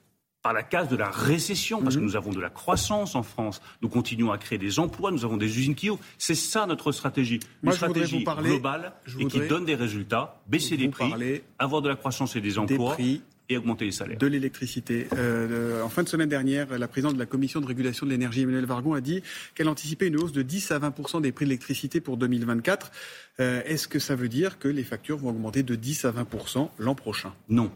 par 0.42 0.52
la 0.52 0.62
case 0.62 0.88
de 0.88 0.96
la 0.96 1.10
récession, 1.10 1.82
parce 1.82 1.96
que 1.96 2.00
mhm. 2.00 2.06
nous 2.06 2.16
avons 2.16 2.32
de 2.32 2.40
la 2.40 2.48
croissance 2.48 3.14
en 3.14 3.22
France, 3.22 3.60
nous 3.82 3.88
continuons 3.88 4.32
à 4.32 4.38
créer 4.38 4.58
des 4.58 4.78
emplois, 4.78 5.10
nous 5.10 5.24
avons 5.24 5.36
des 5.36 5.58
usines 5.58 5.74
qui 5.74 5.90
ouvrent. 5.90 6.02
C'est 6.18 6.34
ça 6.34 6.66
notre 6.66 6.92
stratégie. 6.92 7.40
Une 7.62 7.72
stratégie 7.72 8.24
globale 8.24 8.92
et 9.18 9.26
qui 9.26 9.40
donne 9.40 9.64
des 9.64 9.74
résultats, 9.74 10.40
baisser 10.46 10.76
les 10.76 10.88
prix, 10.88 11.12
avoir 11.58 11.82
de 11.82 11.88
la 11.88 11.96
croissance 11.96 12.36
et 12.36 12.40
des 12.40 12.58
emplois. 12.58 12.96
et 12.98 13.56
augmenter 13.56 13.84
les 13.84 13.90
salaires. 13.90 14.16
De 14.16 14.28
l'électricité. 14.28 15.08
Euh, 15.12 15.82
en 15.82 15.88
fin 15.88 16.04
de 16.04 16.08
semaine 16.08 16.28
dernière, 16.28 16.78
la 16.78 16.86
présidente 16.86 17.14
de 17.14 17.18
la 17.18 17.26
Commission 17.26 17.60
de 17.60 17.66
régulation 17.66 18.06
de 18.06 18.12
l'énergie, 18.12 18.42
Emmanuel 18.42 18.64
Vargon, 18.64 18.94
a 18.94 19.00
dit 19.00 19.24
qu'elle 19.56 19.68
anticipait 19.68 20.06
une 20.06 20.18
hausse 20.18 20.30
de 20.30 20.42
10 20.42 20.70
à 20.70 20.78
20% 20.78 21.20
des 21.20 21.32
prix 21.32 21.46
de 21.46 21.50
l'électricité 21.50 22.00
pour 22.00 22.16
2024. 22.16 22.92
Euh, 23.40 23.60
est-ce 23.64 23.88
que 23.88 23.98
ça 23.98 24.14
veut 24.14 24.28
dire 24.28 24.60
que 24.60 24.68
les 24.68 24.84
factures 24.84 25.18
vont 25.18 25.30
augmenter 25.30 25.64
de 25.64 25.74
10 25.74 26.04
à 26.04 26.12
20 26.12 26.28
l'an 26.78 26.94
prochain? 26.94 27.34
Non. 27.48 27.72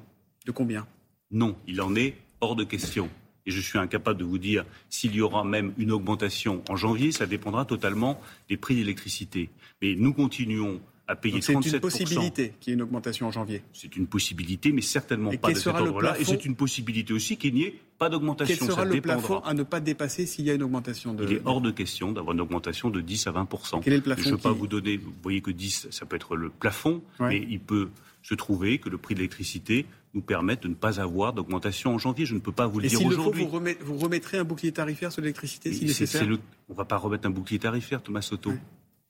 De 0.46 0.52
combien? 0.52 0.86
Non. 1.32 1.56
Il 1.66 1.82
en 1.82 1.96
est 1.96 2.14
hors 2.44 2.56
de 2.56 2.64
question. 2.64 3.08
Et 3.46 3.50
je 3.50 3.60
suis 3.60 3.78
incapable 3.78 4.18
de 4.20 4.24
vous 4.24 4.38
dire 4.38 4.64
s'il 4.88 5.14
y 5.14 5.20
aura 5.20 5.44
même 5.44 5.72
une 5.76 5.92
augmentation 5.92 6.62
en 6.68 6.76
janvier. 6.76 7.12
Ça 7.12 7.26
dépendra 7.26 7.64
totalement 7.64 8.20
des 8.48 8.56
prix 8.56 8.74
d'électricité. 8.74 9.50
Mais 9.82 9.94
nous 9.96 10.14
continuons 10.14 10.80
à 11.06 11.16
payer 11.16 11.40
Donc 11.40 11.42
37%. 11.42 11.62
C'est 11.62 11.72
une 11.74 11.80
possibilité 11.80 12.54
qu'il 12.60 12.70
y 12.70 12.72
ait 12.72 12.76
une 12.76 12.82
augmentation 12.82 13.26
en 13.26 13.30
janvier. 13.30 13.62
C'est 13.72 13.96
une 13.96 14.06
possibilité, 14.06 14.72
mais 14.72 14.80
certainement 14.80 15.30
pas 15.36 15.52
de 15.52 15.58
cet 15.58 15.74
ordre-là. 15.74 16.18
Et 16.18 16.24
c'est 16.24 16.44
une 16.46 16.56
possibilité 16.56 17.12
aussi 17.12 17.36
qu'il 17.36 17.54
n'y 17.54 17.64
ait 17.64 17.78
pas 17.98 18.08
d'augmentation. 18.08 18.56
Quel 18.58 18.66
sera 18.66 18.84
le 18.84 19.00
plafond 19.00 19.40
à 19.40 19.52
ne 19.52 19.62
pas 19.62 19.80
dépasser 19.80 20.24
s'il 20.26 20.46
y 20.46 20.50
a 20.50 20.54
une 20.54 20.62
augmentation 20.62 21.12
de... 21.12 21.24
Il 21.24 21.32
est 21.34 21.42
hors 21.44 21.60
de 21.60 21.70
question 21.70 22.12
d'avoir 22.12 22.34
une 22.34 22.40
augmentation 22.40 22.88
de 22.88 23.00
10 23.00 23.26
à 23.26 23.32
20 23.32 23.48
Quel 23.82 23.92
est 23.92 23.96
le 23.96 24.02
plafond 24.02 24.22
Je 24.22 24.28
ne 24.30 24.34
veux 24.34 24.40
pas 24.40 24.52
vous 24.52 24.66
donner... 24.66 24.96
Vous 24.96 25.12
voyez 25.22 25.42
que 25.42 25.50
10, 25.50 25.88
ça 25.90 26.06
peut 26.06 26.16
être 26.16 26.36
le 26.36 26.48
plafond, 26.48 27.02
mais 27.20 27.46
il 27.50 27.60
peut 27.60 27.90
se 28.24 28.34
trouver 28.34 28.78
que 28.78 28.88
le 28.88 28.96
prix 28.96 29.14
de 29.14 29.20
l'électricité 29.20 29.86
nous 30.14 30.22
permette 30.22 30.62
de 30.62 30.68
ne 30.68 30.74
pas 30.74 30.98
avoir 30.98 31.34
d'augmentation 31.34 31.94
en 31.94 31.98
janvier. 31.98 32.24
Je 32.24 32.34
ne 32.34 32.40
peux 32.40 32.52
pas 32.52 32.66
vous 32.66 32.80
le 32.80 32.88
dire 32.88 33.04
aujourd'hui. 33.04 33.44
Vous, 33.44 33.60
vous 33.84 33.98
remettrez 33.98 34.38
un 34.38 34.44
bouclier 34.44 34.72
tarifaire 34.72 35.12
sur 35.12 35.20
l'électricité 35.20 35.72
si 35.72 35.84
nécessaire 35.84 36.26
On 36.68 36.72
ne 36.72 36.76
va 36.76 36.86
pas 36.86 36.96
remettre 36.96 37.28
un 37.28 37.30
bouclier 37.30 37.58
tarifaire, 37.58 38.02
Thomas 38.02 38.22
Soto. 38.22 38.52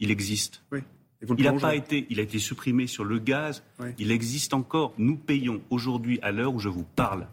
Il 0.01 0.11
existe. 0.11 0.63
Il 1.23 1.45
n'a 1.45 1.53
pas 1.53 1.77
été, 1.77 2.07
il 2.11 2.19
a 2.19 2.25
été 2.25 2.41
supprimé 2.41 2.89
sur 2.89 3.05
le 3.05 3.19
gaz. 3.21 3.63
Il 3.99 4.11
existe 4.11 4.53
encore. 4.53 4.93
Nous 4.99 5.17
payons 5.17 5.63
aujourd'hui, 5.71 6.19
à 6.21 6.33
l'heure 6.33 6.53
où 6.53 6.59
je 6.59 6.69
vous 6.69 6.85
parle, 6.97 7.29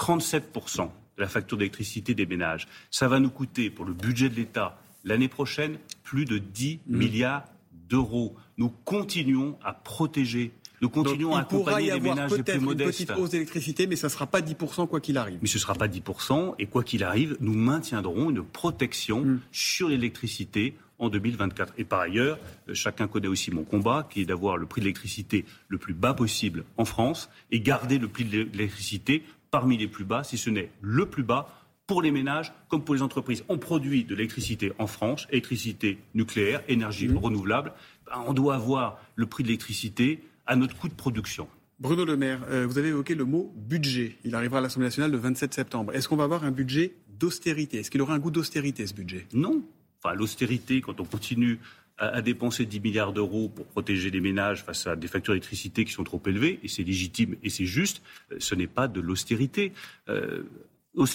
37% 0.00 0.90
de 1.16 1.22
la 1.22 1.28
facture 1.28 1.58
d'électricité 1.58 2.14
des 2.14 2.26
ménages. 2.26 2.66
Ça 2.90 3.06
va 3.06 3.20
nous 3.20 3.30
coûter, 3.30 3.70
pour 3.70 3.84
le 3.84 3.92
budget 3.92 4.28
de 4.28 4.34
l'État, 4.34 4.82
l'année 5.04 5.28
prochaine, 5.28 5.78
plus 6.02 6.24
de 6.24 6.38
10 6.38 6.80
mmh. 6.86 6.96
milliards 6.96 7.44
d'euros. 7.72 8.34
Nous 8.56 8.70
continuons 8.84 9.58
à 9.62 9.72
protéger 9.72 10.52
nous 10.82 10.90
continuons 10.90 11.36
à 11.36 11.42
accompagner 11.42 11.92
les 11.92 12.00
ménages 12.00 12.32
les 12.32 12.42
plus 12.42 12.58
modestes. 12.58 13.00
Une 13.00 13.06
petite 13.06 13.18
hausse 13.18 13.30
d'électricité, 13.30 13.86
mais 13.86 13.94
ça 13.94 14.08
ne 14.08 14.12
sera 14.12 14.26
pas 14.26 14.40
10% 14.40 14.88
quoi 14.88 15.00
qu'il 15.00 15.16
arrive. 15.16 15.38
Mais 15.40 15.48
ce 15.48 15.56
ne 15.56 15.60
sera 15.60 15.74
pas 15.74 15.86
10%, 15.86 16.56
et 16.58 16.66
quoi 16.66 16.82
qu'il 16.82 17.04
arrive, 17.04 17.36
nous 17.40 17.54
maintiendrons 17.54 18.30
une 18.30 18.42
protection 18.42 19.20
hmm. 19.20 19.40
sur 19.52 19.88
l'électricité 19.88 20.74
en 20.98 21.08
2024. 21.08 21.74
Et 21.78 21.84
par 21.84 22.00
ailleurs, 22.00 22.38
euh, 22.68 22.74
chacun 22.74 23.06
connaît 23.06 23.28
aussi 23.28 23.52
mon 23.52 23.62
combat, 23.62 24.08
qui 24.10 24.22
est 24.22 24.24
d'avoir 24.24 24.56
le 24.56 24.66
prix 24.66 24.80
de 24.80 24.86
l'électricité 24.86 25.44
le 25.68 25.78
plus 25.78 25.94
bas 25.94 26.14
possible 26.14 26.64
en 26.76 26.84
France 26.84 27.30
et 27.52 27.60
garder 27.60 27.98
le 27.98 28.08
prix 28.08 28.24
de 28.24 28.48
l'électricité 28.52 29.22
parmi 29.52 29.78
les 29.78 29.88
plus 29.88 30.04
bas, 30.04 30.24
si 30.24 30.36
ce 30.36 30.50
n'est 30.50 30.70
le 30.80 31.06
plus 31.06 31.22
bas 31.22 31.48
pour 31.86 32.02
les 32.02 32.10
ménages 32.10 32.52
comme 32.68 32.82
pour 32.82 32.94
les 32.94 33.02
entreprises. 33.02 33.44
On 33.48 33.58
produit 33.58 34.04
de 34.04 34.16
l'électricité 34.16 34.72
en 34.78 34.88
France, 34.88 35.28
électricité 35.30 35.98
nucléaire, 36.14 36.62
énergie 36.66 37.06
hmm. 37.06 37.18
renouvelable. 37.18 37.72
Ben, 38.06 38.24
on 38.26 38.32
doit 38.32 38.56
avoir 38.56 38.98
le 39.14 39.26
prix 39.26 39.44
de 39.44 39.48
l'électricité 39.48 40.24
à 40.46 40.56
notre 40.56 40.76
coût 40.76 40.88
de 40.88 40.94
production. 40.94 41.48
Bruno 41.78 42.04
Le 42.04 42.16
Maire, 42.16 42.42
euh, 42.48 42.66
vous 42.66 42.78
avez 42.78 42.88
évoqué 42.88 43.14
le 43.14 43.24
mot 43.24 43.52
budget. 43.56 44.16
Il 44.24 44.34
arrivera 44.34 44.58
à 44.58 44.60
l'Assemblée 44.60 44.86
nationale 44.86 45.10
le 45.10 45.18
27 45.18 45.52
septembre. 45.52 45.92
Est-ce 45.94 46.08
qu'on 46.08 46.16
va 46.16 46.24
avoir 46.24 46.44
un 46.44 46.52
budget 46.52 46.94
d'austérité? 47.18 47.78
Est-ce 47.78 47.90
qu'il 47.90 48.00
aura 48.00 48.14
un 48.14 48.18
goût 48.18 48.30
d'austérité, 48.30 48.86
ce 48.86 48.94
budget? 48.94 49.26
Non. 49.32 49.62
Enfin, 50.02 50.14
l'austérité, 50.14 50.80
quand 50.80 51.00
on 51.00 51.04
continue 51.04 51.58
à, 51.98 52.22
dépenser 52.22 52.66
10 52.66 52.80
milliards 52.80 53.12
d'euros 53.12 53.48
pour 53.48 53.66
protéger 53.66 54.10
les 54.10 54.20
ménages 54.20 54.64
face 54.64 54.86
à 54.86 54.96
des 54.96 55.08
factures 55.08 55.34
d'électricité 55.34 55.84
qui 55.84 55.92
sont 55.92 56.04
trop 56.04 56.20
élevées, 56.26 56.58
et 56.62 56.68
c'est 56.68 56.82
légitime 56.82 57.36
et 57.42 57.50
c'est 57.50 57.66
juste, 57.66 58.02
euh, 58.30 58.36
ce 58.38 58.54
n'est 58.54 58.66
pas 58.66 58.88
de 58.88 59.00
l'austérité. 59.00 59.72
Euh, 60.08 60.42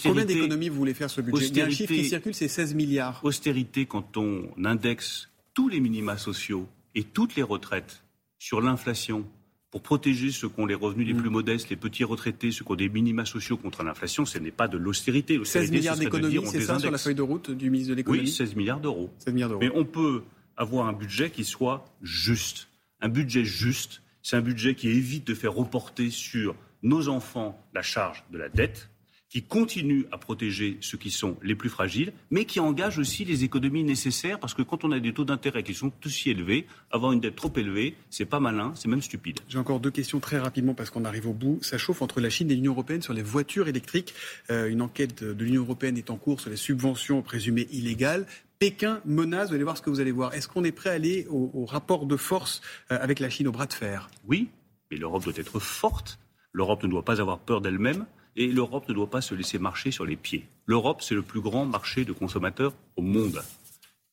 Combien 0.04 0.26
d'économies 0.26 0.70
vous 0.70 0.78
voulez 0.78 0.94
faire 0.94 1.10
sur 1.10 1.24
ce 1.24 1.30
budget? 1.30 1.48
Il 1.48 1.58
y 1.58 1.62
a 1.62 1.66
un 1.66 1.70
chiffre 1.70 1.94
qui 1.94 2.06
circule, 2.06 2.34
c'est 2.34 2.48
16 2.48 2.74
milliards. 2.74 3.20
Austérité, 3.24 3.86
quand 3.86 4.18
on 4.18 4.50
indexe 4.64 5.30
tous 5.54 5.70
les 5.70 5.80
minima 5.80 6.18
sociaux 6.18 6.68
et 6.96 7.04
toutes 7.04 7.36
les 7.36 7.44
retraites 7.44 8.04
sur 8.40 8.62
l'inflation 8.62 9.26
pour 9.70 9.82
protéger 9.82 10.32
ceux 10.32 10.50
qui 10.50 10.60
ont 10.60 10.66
les 10.66 10.76
revenus 10.76 11.08
les 11.08 11.14
mm. 11.14 11.22
plus 11.22 11.30
modestes, 11.30 11.70
les 11.70 11.76
petits 11.76 12.04
retraités, 12.04 12.52
ceux 12.52 12.64
qui 12.64 12.72
ont 12.72 12.76
des 12.76 12.90
minima 12.90 13.26
sociaux 13.26 13.58
contre 13.58 13.84
l'inflation, 13.84 14.26
ce 14.26 14.40
n'est 14.40 14.52
pas 14.52 14.68
de 14.68 14.78
l'austérité. 14.78 15.40
16 15.44 15.72
milliards 15.72 15.98
d'économies, 15.98 16.46
c'est 16.48 16.62
ça 16.62 16.80
sur 16.80 16.92
la 16.92 16.98
feuille 16.98 17.16
de 17.16 17.22
route 17.22 17.52
du 17.52 17.70
ministre 17.70 17.92
de 17.92 17.96
l'économie 17.96 18.24
Oui, 18.24 18.32
16 18.32 18.56
milliards 18.56 18.80
d'euros. 18.80 19.10
Mais 19.60 19.72
on 19.74 19.86
peut 19.86 20.24
avoir 20.56 20.88
un 20.88 20.94
budget 20.94 21.30
qui 21.30 21.44
soit 21.44 21.86
juste. 22.02 22.70
Un 23.02 23.10
budget 23.10 23.44
juste, 23.44 24.02
c'est 24.24 24.38
un 24.38 24.42
budget 24.42 24.74
qui 24.74 24.90
évite 24.90 25.28
de 25.28 25.36
faire 25.36 25.54
reporter 25.54 26.10
sur 26.10 26.56
nos 26.82 27.10
enfants 27.10 27.62
la 27.74 27.82
charge 27.82 28.24
de 28.32 28.38
la 28.38 28.50
dette, 28.50 28.90
qui 29.30 29.44
continue 29.44 30.06
à 30.12 30.18
protéger 30.18 30.78
ceux 30.82 30.98
qui 30.98 31.12
sont 31.12 31.38
les 31.44 31.56
plus 31.56 31.70
fragiles, 31.70 32.14
mais 32.32 32.46
qui 32.46 32.60
engage 32.60 32.98
aussi 32.98 33.26
les 33.26 33.44
économies 33.44 33.84
nécessaires, 33.84 34.40
parce 34.40 34.54
que 34.54 34.62
quand 34.62 34.86
on 34.86 34.92
a 34.92 35.00
des 35.00 35.14
taux 35.14 35.26
d'intérêt 35.26 35.64
qui 35.64 35.74
sont 35.74 35.92
aussi 36.06 36.30
élevés, 36.30 36.66
avoir 36.92 37.12
une 37.12 37.20
dette 37.20 37.36
trop 37.36 37.52
élevée, 37.56 37.96
c'est 38.10 38.26
pas 38.26 38.40
malin, 38.40 38.72
c'est 38.76 38.88
même 38.88 39.02
stupide. 39.02 39.40
J'ai 39.50 39.58
encore 39.58 39.80
deux 39.80 39.92
questions 39.92 40.20
très 40.20 40.40
rapidement 40.40 40.74
parce 40.74 40.90
qu'on 40.90 41.06
arrive 41.06 41.28
au 41.28 41.34
bout. 41.34 41.60
Ça 41.62 41.78
chauffe 41.78 42.02
entre 42.02 42.22
la 42.22 42.30
Chine 42.30 42.50
et 42.52 42.56
l'Union 42.56 42.72
européenne 42.72 43.02
sur 43.02 43.14
les 43.14 43.22
voitures 43.22 43.68
électriques. 43.68 44.14
Euh, 44.50 44.70
une 44.70 44.82
enquête 44.82 45.24
de 45.24 45.44
l'Union 45.44 45.64
européenne 45.64 45.98
est 45.98 46.10
en 46.10 46.18
cours 46.18 46.40
sur 46.40 46.50
les 46.50 46.56
subventions 46.56 47.22
présumées 47.22 47.68
illégales. 47.72 48.26
Pékin 48.60 49.02
menace, 49.06 49.50
vous 49.50 49.56
allez 49.56 49.64
voir 49.64 49.78
ce 49.78 49.82
que 49.82 49.90
vous 49.90 50.00
allez 50.00 50.12
voir. 50.12 50.34
Est-ce 50.34 50.48
qu'on 50.48 50.64
est 50.64 50.72
prêt 50.72 50.90
à 50.90 50.94
aller 50.94 51.28
au, 51.30 51.66
rapport 51.66 52.06
de 52.06 52.16
force 52.16 52.62
euh, 52.92 52.98
avec 53.00 53.20
la 53.20 53.30
Chine 53.30 53.48
au 53.48 53.52
bras 53.52 53.66
de 53.66 53.74
fer? 53.74 54.10
Oui, 54.26 54.48
mais 54.90 54.98
l'Europe 54.98 55.24
doit 55.24 55.34
être 55.36 55.60
forte. 55.60 56.18
L'Europe 56.54 56.82
ne 56.84 56.88
doit 56.88 57.04
pas 57.04 57.22
avoir 57.22 57.40
peur 57.40 57.62
d'elle-même. 57.62 58.06
Et 58.40 58.48
l'Europe 58.48 58.88
ne 58.88 58.94
doit 58.94 59.10
pas 59.10 59.22
se 59.22 59.34
laisser 59.34 59.58
marcher 59.58 59.90
sur 59.90 60.06
les 60.06 60.16
pieds. 60.16 60.46
L'Europe, 60.68 61.02
c'est 61.02 61.16
le 61.16 61.24
plus 61.24 61.42
grand 61.42 61.66
marché 61.66 62.06
de 62.06 62.14
consommateurs 62.14 62.74
au 62.96 63.02
monde. 63.02 63.42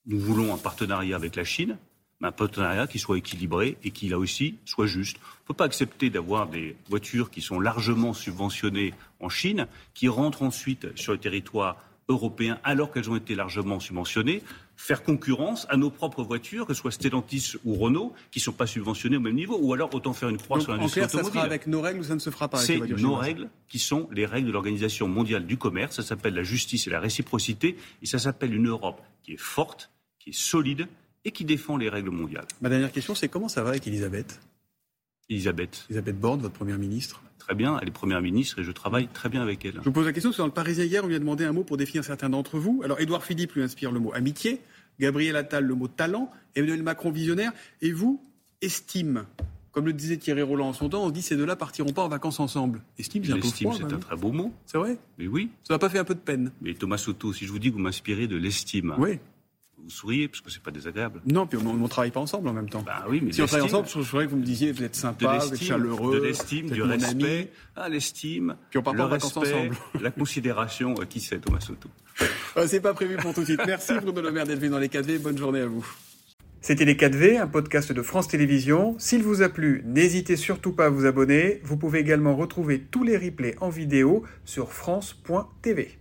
Nous 0.07 0.19
voulons 0.19 0.55
un 0.55 0.59
partenariat 0.59 1.15
avec 1.15 1.37
la 1.37 1.45
Chine, 1.45 1.77
mais 2.21 2.29
un 2.29 2.33
partenariat 2.33 2.87
qui 2.87 2.99
soit 2.99 3.19
équilibré 3.19 3.77
et 3.85 3.91
qui, 3.91 4.09
là 4.09 4.19
aussi, 4.19 4.57
soit 4.65 4.87
juste. 4.87 5.19
On 5.19 5.43
ne 5.43 5.47
peut 5.49 5.55
pas 5.55 5.67
accepter 5.67 6.09
d'avoir 6.09 6.49
des 6.49 6.75
voitures 6.89 7.31
qui 7.31 7.43
sont 7.43 7.61
largement 7.61 8.15
subventionnées 8.15 8.95
en 9.21 9.29
Chine, 9.29 9.67
qui 9.93 10.09
rentrent 10.09 10.43
ensuite 10.43 10.97
sur 10.97 11.13
le 11.13 11.19
territoire 11.19 11.77
européens 12.09 12.59
alors 12.65 12.91
qu'elles 12.91 13.11
ont 13.11 13.17
été 13.17 13.35
largement 13.35 13.79
subventionnées, 13.79 14.43
faire 14.77 15.03
concurrence 15.03 15.67
à 15.71 15.77
nos 15.77 15.91
propres 15.91 16.23
voitures, 16.23 16.67
que 16.67 16.75
ce 16.75 16.81
soit 16.81 16.91
Stellantis 16.91 17.55
ou 17.65 17.75
Renault, 17.75 18.13
qui 18.31 18.39
ne 18.41 18.43
sont 18.43 18.53
pas 18.53 18.67
subventionnés 18.67 19.17
au 19.17 19.21
même 19.21 19.35
niveau, 19.35 19.59
ou 19.61 19.73
alors 19.73 19.95
autant 19.95 20.13
faire 20.13 20.29
une 20.29 20.39
croix 20.39 20.61
sur 20.61 20.73
l'industrie 20.73 21.03
automobile. 21.03 21.33
Ça 21.33 21.33
sera 21.33 21.45
avec 21.45 21.67
nos 21.67 21.81
règles 21.81 22.01
ou 22.01 22.05
ça 22.05 22.15
ne 22.15 22.21
se 22.21 22.31
fera 22.31 22.49
pas 22.49 22.59
C'est 22.59 22.79
nos 22.79 23.15
règles 23.15 23.49
qui 23.69 23.79
sont 23.79 24.09
les 24.13 24.27
règles 24.27 24.49
de 24.49 24.53
l'Organisation 24.53 25.09
mondiale 25.09 25.47
du 25.47 25.57
commerce. 25.57 25.97
Ça 25.97 26.03
s'appelle 26.03 26.35
la 26.35 26.43
justice 26.43 26.87
et 26.87 26.91
la 26.91 27.01
réciprocité, 27.01 27.77
et 28.03 28.07
ça 28.07 28.19
s'appelle 28.19 28.55
une 28.55 28.69
Europe 28.69 29.01
qui 29.23 29.33
est 29.33 29.41
forte, 29.41 29.91
qui 30.19 30.31
est 30.31 30.37
solide 30.37 30.89
et 31.25 31.31
qui 31.31 31.45
défend 31.45 31.77
les 31.77 31.89
règles 31.89 32.11
mondiales. 32.11 32.47
Ma 32.61 32.69
dernière 32.69 32.93
question, 32.93 33.15
c'est 33.15 33.29
comment 33.29 33.49
ça 33.49 33.63
va 33.63 33.71
avec 33.71 33.87
Elisabeth? 33.87 34.41
Elisabeth. 35.29 35.87
Elisabeth 35.89 36.19
Borne, 36.19 36.41
votre 36.41 36.55
première 36.55 36.79
ministre 36.79 37.23
Très 37.39 37.55
bien, 37.55 37.79
elle 37.83 37.89
est 37.89 37.91
première 37.91 38.23
ministre 38.23 38.61
et 38.61 38.65
je 38.65 38.73
travaille 38.73 39.07
très 39.09 39.29
bien 39.29 39.43
avec 39.43 39.67
elle. 39.67 39.75
Je 39.75 39.85
vous 39.85 39.93
pose 39.93 40.07
la 40.07 40.15
question, 40.15 40.31
parce 40.31 40.39
que 40.39 40.43
dans 40.43 40.47
le 40.47 40.53
Parisien 40.53 40.85
hier, 40.85 41.05
on 41.05 41.09
lui 41.09 41.15
a 41.15 41.19
demandé 41.19 41.45
un 41.45 41.53
mot 41.53 41.63
pour 41.63 41.77
définir 41.77 42.03
certains 42.03 42.31
d'entre 42.31 42.59
vous. 42.59 42.81
Alors, 42.83 43.01
Édouard 43.01 43.23
Philippe 43.23 43.53
lui 43.53 43.63
inspire 43.63 43.93
le 43.93 44.01
mot 44.01 44.15
amitié, 44.15 44.63
Gabriel 44.99 45.37
Attal 45.37 45.65
le 45.65 45.75
mot 45.75 45.87
talent, 45.87 46.31
Emmanuel 46.55 46.83
Macron 46.83 47.11
visionnaire, 47.11 47.53
et 47.83 47.93
vous, 47.93 48.23
estime. 48.63 49.27
Comme 49.73 49.85
le 49.85 49.93
disait 49.93 50.17
Thierry 50.17 50.41
Roland 50.41 50.69
en 50.69 50.73
son 50.73 50.89
temps, 50.89 51.05
on 51.05 51.09
se 51.09 51.13
dit 51.13 51.21
ces 51.21 51.37
deux-là 51.37 51.55
partiront 51.55 51.93
pas 51.93 52.03
en 52.03 52.09
vacances 52.09 52.41
ensemble. 52.41 52.81
Estime, 52.99 53.25
c'est 53.25 53.33
un 53.33 53.37
L'estime, 53.37 53.73
c'est 53.77 53.93
un 53.93 53.99
très 53.99 54.17
beau 54.17 54.33
mot. 54.33 54.55
C'est 54.65 54.79
vrai? 54.79 54.97
Mais 55.19 55.27
oui. 55.27 55.51
Ça 55.65 55.75
n'a 55.75 55.79
pas 55.79 55.91
fait 55.91 55.99
un 55.99 56.05
peu 56.05 56.15
de 56.15 56.21
peine 56.21 56.51
Mais 56.63 56.73
Thomas 56.73 56.97
Soto, 56.97 57.35
si 57.35 57.45
je 57.45 57.53
vous 57.53 57.59
dis 57.59 57.69
que 57.69 57.75
vous 57.75 57.83
m'inspirez 57.83 58.27
de 58.27 58.37
l'estime, 58.37 58.95
oui 58.97 59.19
vous 59.85 59.91
souriez 59.91 60.29
parce 60.29 60.41
que 60.41 60.51
c'est 60.51 60.63
pas 60.63 60.71
désagréable. 60.71 61.21
Non, 61.27 61.47
puis 61.47 61.59
on 61.59 61.75
ne 61.75 61.89
travaille 61.89 62.11
pas 62.11 62.21
ensemble 62.21 62.49
en 62.49 62.53
même 62.53 62.69
temps. 62.69 62.83
Bah 62.83 63.05
oui, 63.09 63.21
mais 63.23 63.33
si 63.33 63.43
on 63.43 63.47
travaille 63.47 63.67
ensemble, 63.67 63.87
je 63.89 63.99
voudrais 63.99 64.25
que 64.25 64.31
vous 64.31 64.39
me 64.39 64.45
disiez 64.45 64.73
vous 64.73 64.83
êtes 64.83 64.97
sympa, 64.97 65.39
vous 65.39 65.53
êtes 65.53 65.63
chaleureux, 65.63 66.19
de 66.19 66.25
l'estime, 66.25 66.71
du 66.71 66.83
respect, 66.83 67.51
ah, 67.77 67.89
l'estime, 67.89 68.57
puis 68.71 68.79
on 68.79 68.83
part 68.83 68.95
en 68.95 69.09
vacances 69.09 69.37
ensemble. 69.37 69.77
la 70.01 70.11
considération, 70.11 70.95
euh, 70.99 71.05
qui 71.05 71.21
sait 71.21 71.39
Thomas 71.39 71.61
Soto. 71.61 71.89
Euh, 72.57 72.69
c'est 72.69 72.81
pas 72.81 72.95
prévu 72.95 73.17
pour 73.17 73.35
tout 73.35 73.41
de 73.41 73.47
suite. 73.47 73.61
Merci 73.67 73.95
Bruno 73.95 74.21
Le 74.21 74.31
Maire 74.31 74.47
d'être 74.47 74.61
venu 74.61 74.71
dans 74.71 74.79
les 74.79 74.87
4V. 74.87 75.19
Bonne 75.19 75.37
journée 75.37 75.59
à 75.59 75.67
vous. 75.67 75.85
C'était 76.61 76.85
Les 76.85 76.95
4V, 76.95 77.41
un 77.41 77.49
podcast 77.49 77.91
de 77.91 78.01
France 78.01 78.29
Télévisions. 78.29 78.95
S'il 79.01 79.25
vous 79.25 79.43
a 79.43 79.49
plu, 79.49 79.83
n'hésitez 79.85 80.37
surtout 80.37 80.73
pas 80.73 80.87
à 80.87 80.89
vous 80.89 81.05
abonner. 81.05 81.61
Vous 81.65 81.77
pouvez 81.77 81.99
également 81.99 82.37
retrouver 82.37 82.81
tous 82.81 83.03
les 83.03 83.17
replays 83.17 83.57
en 83.61 83.71
vidéo 83.71 84.23
sur 84.45 84.73
France.tv. 84.73 85.99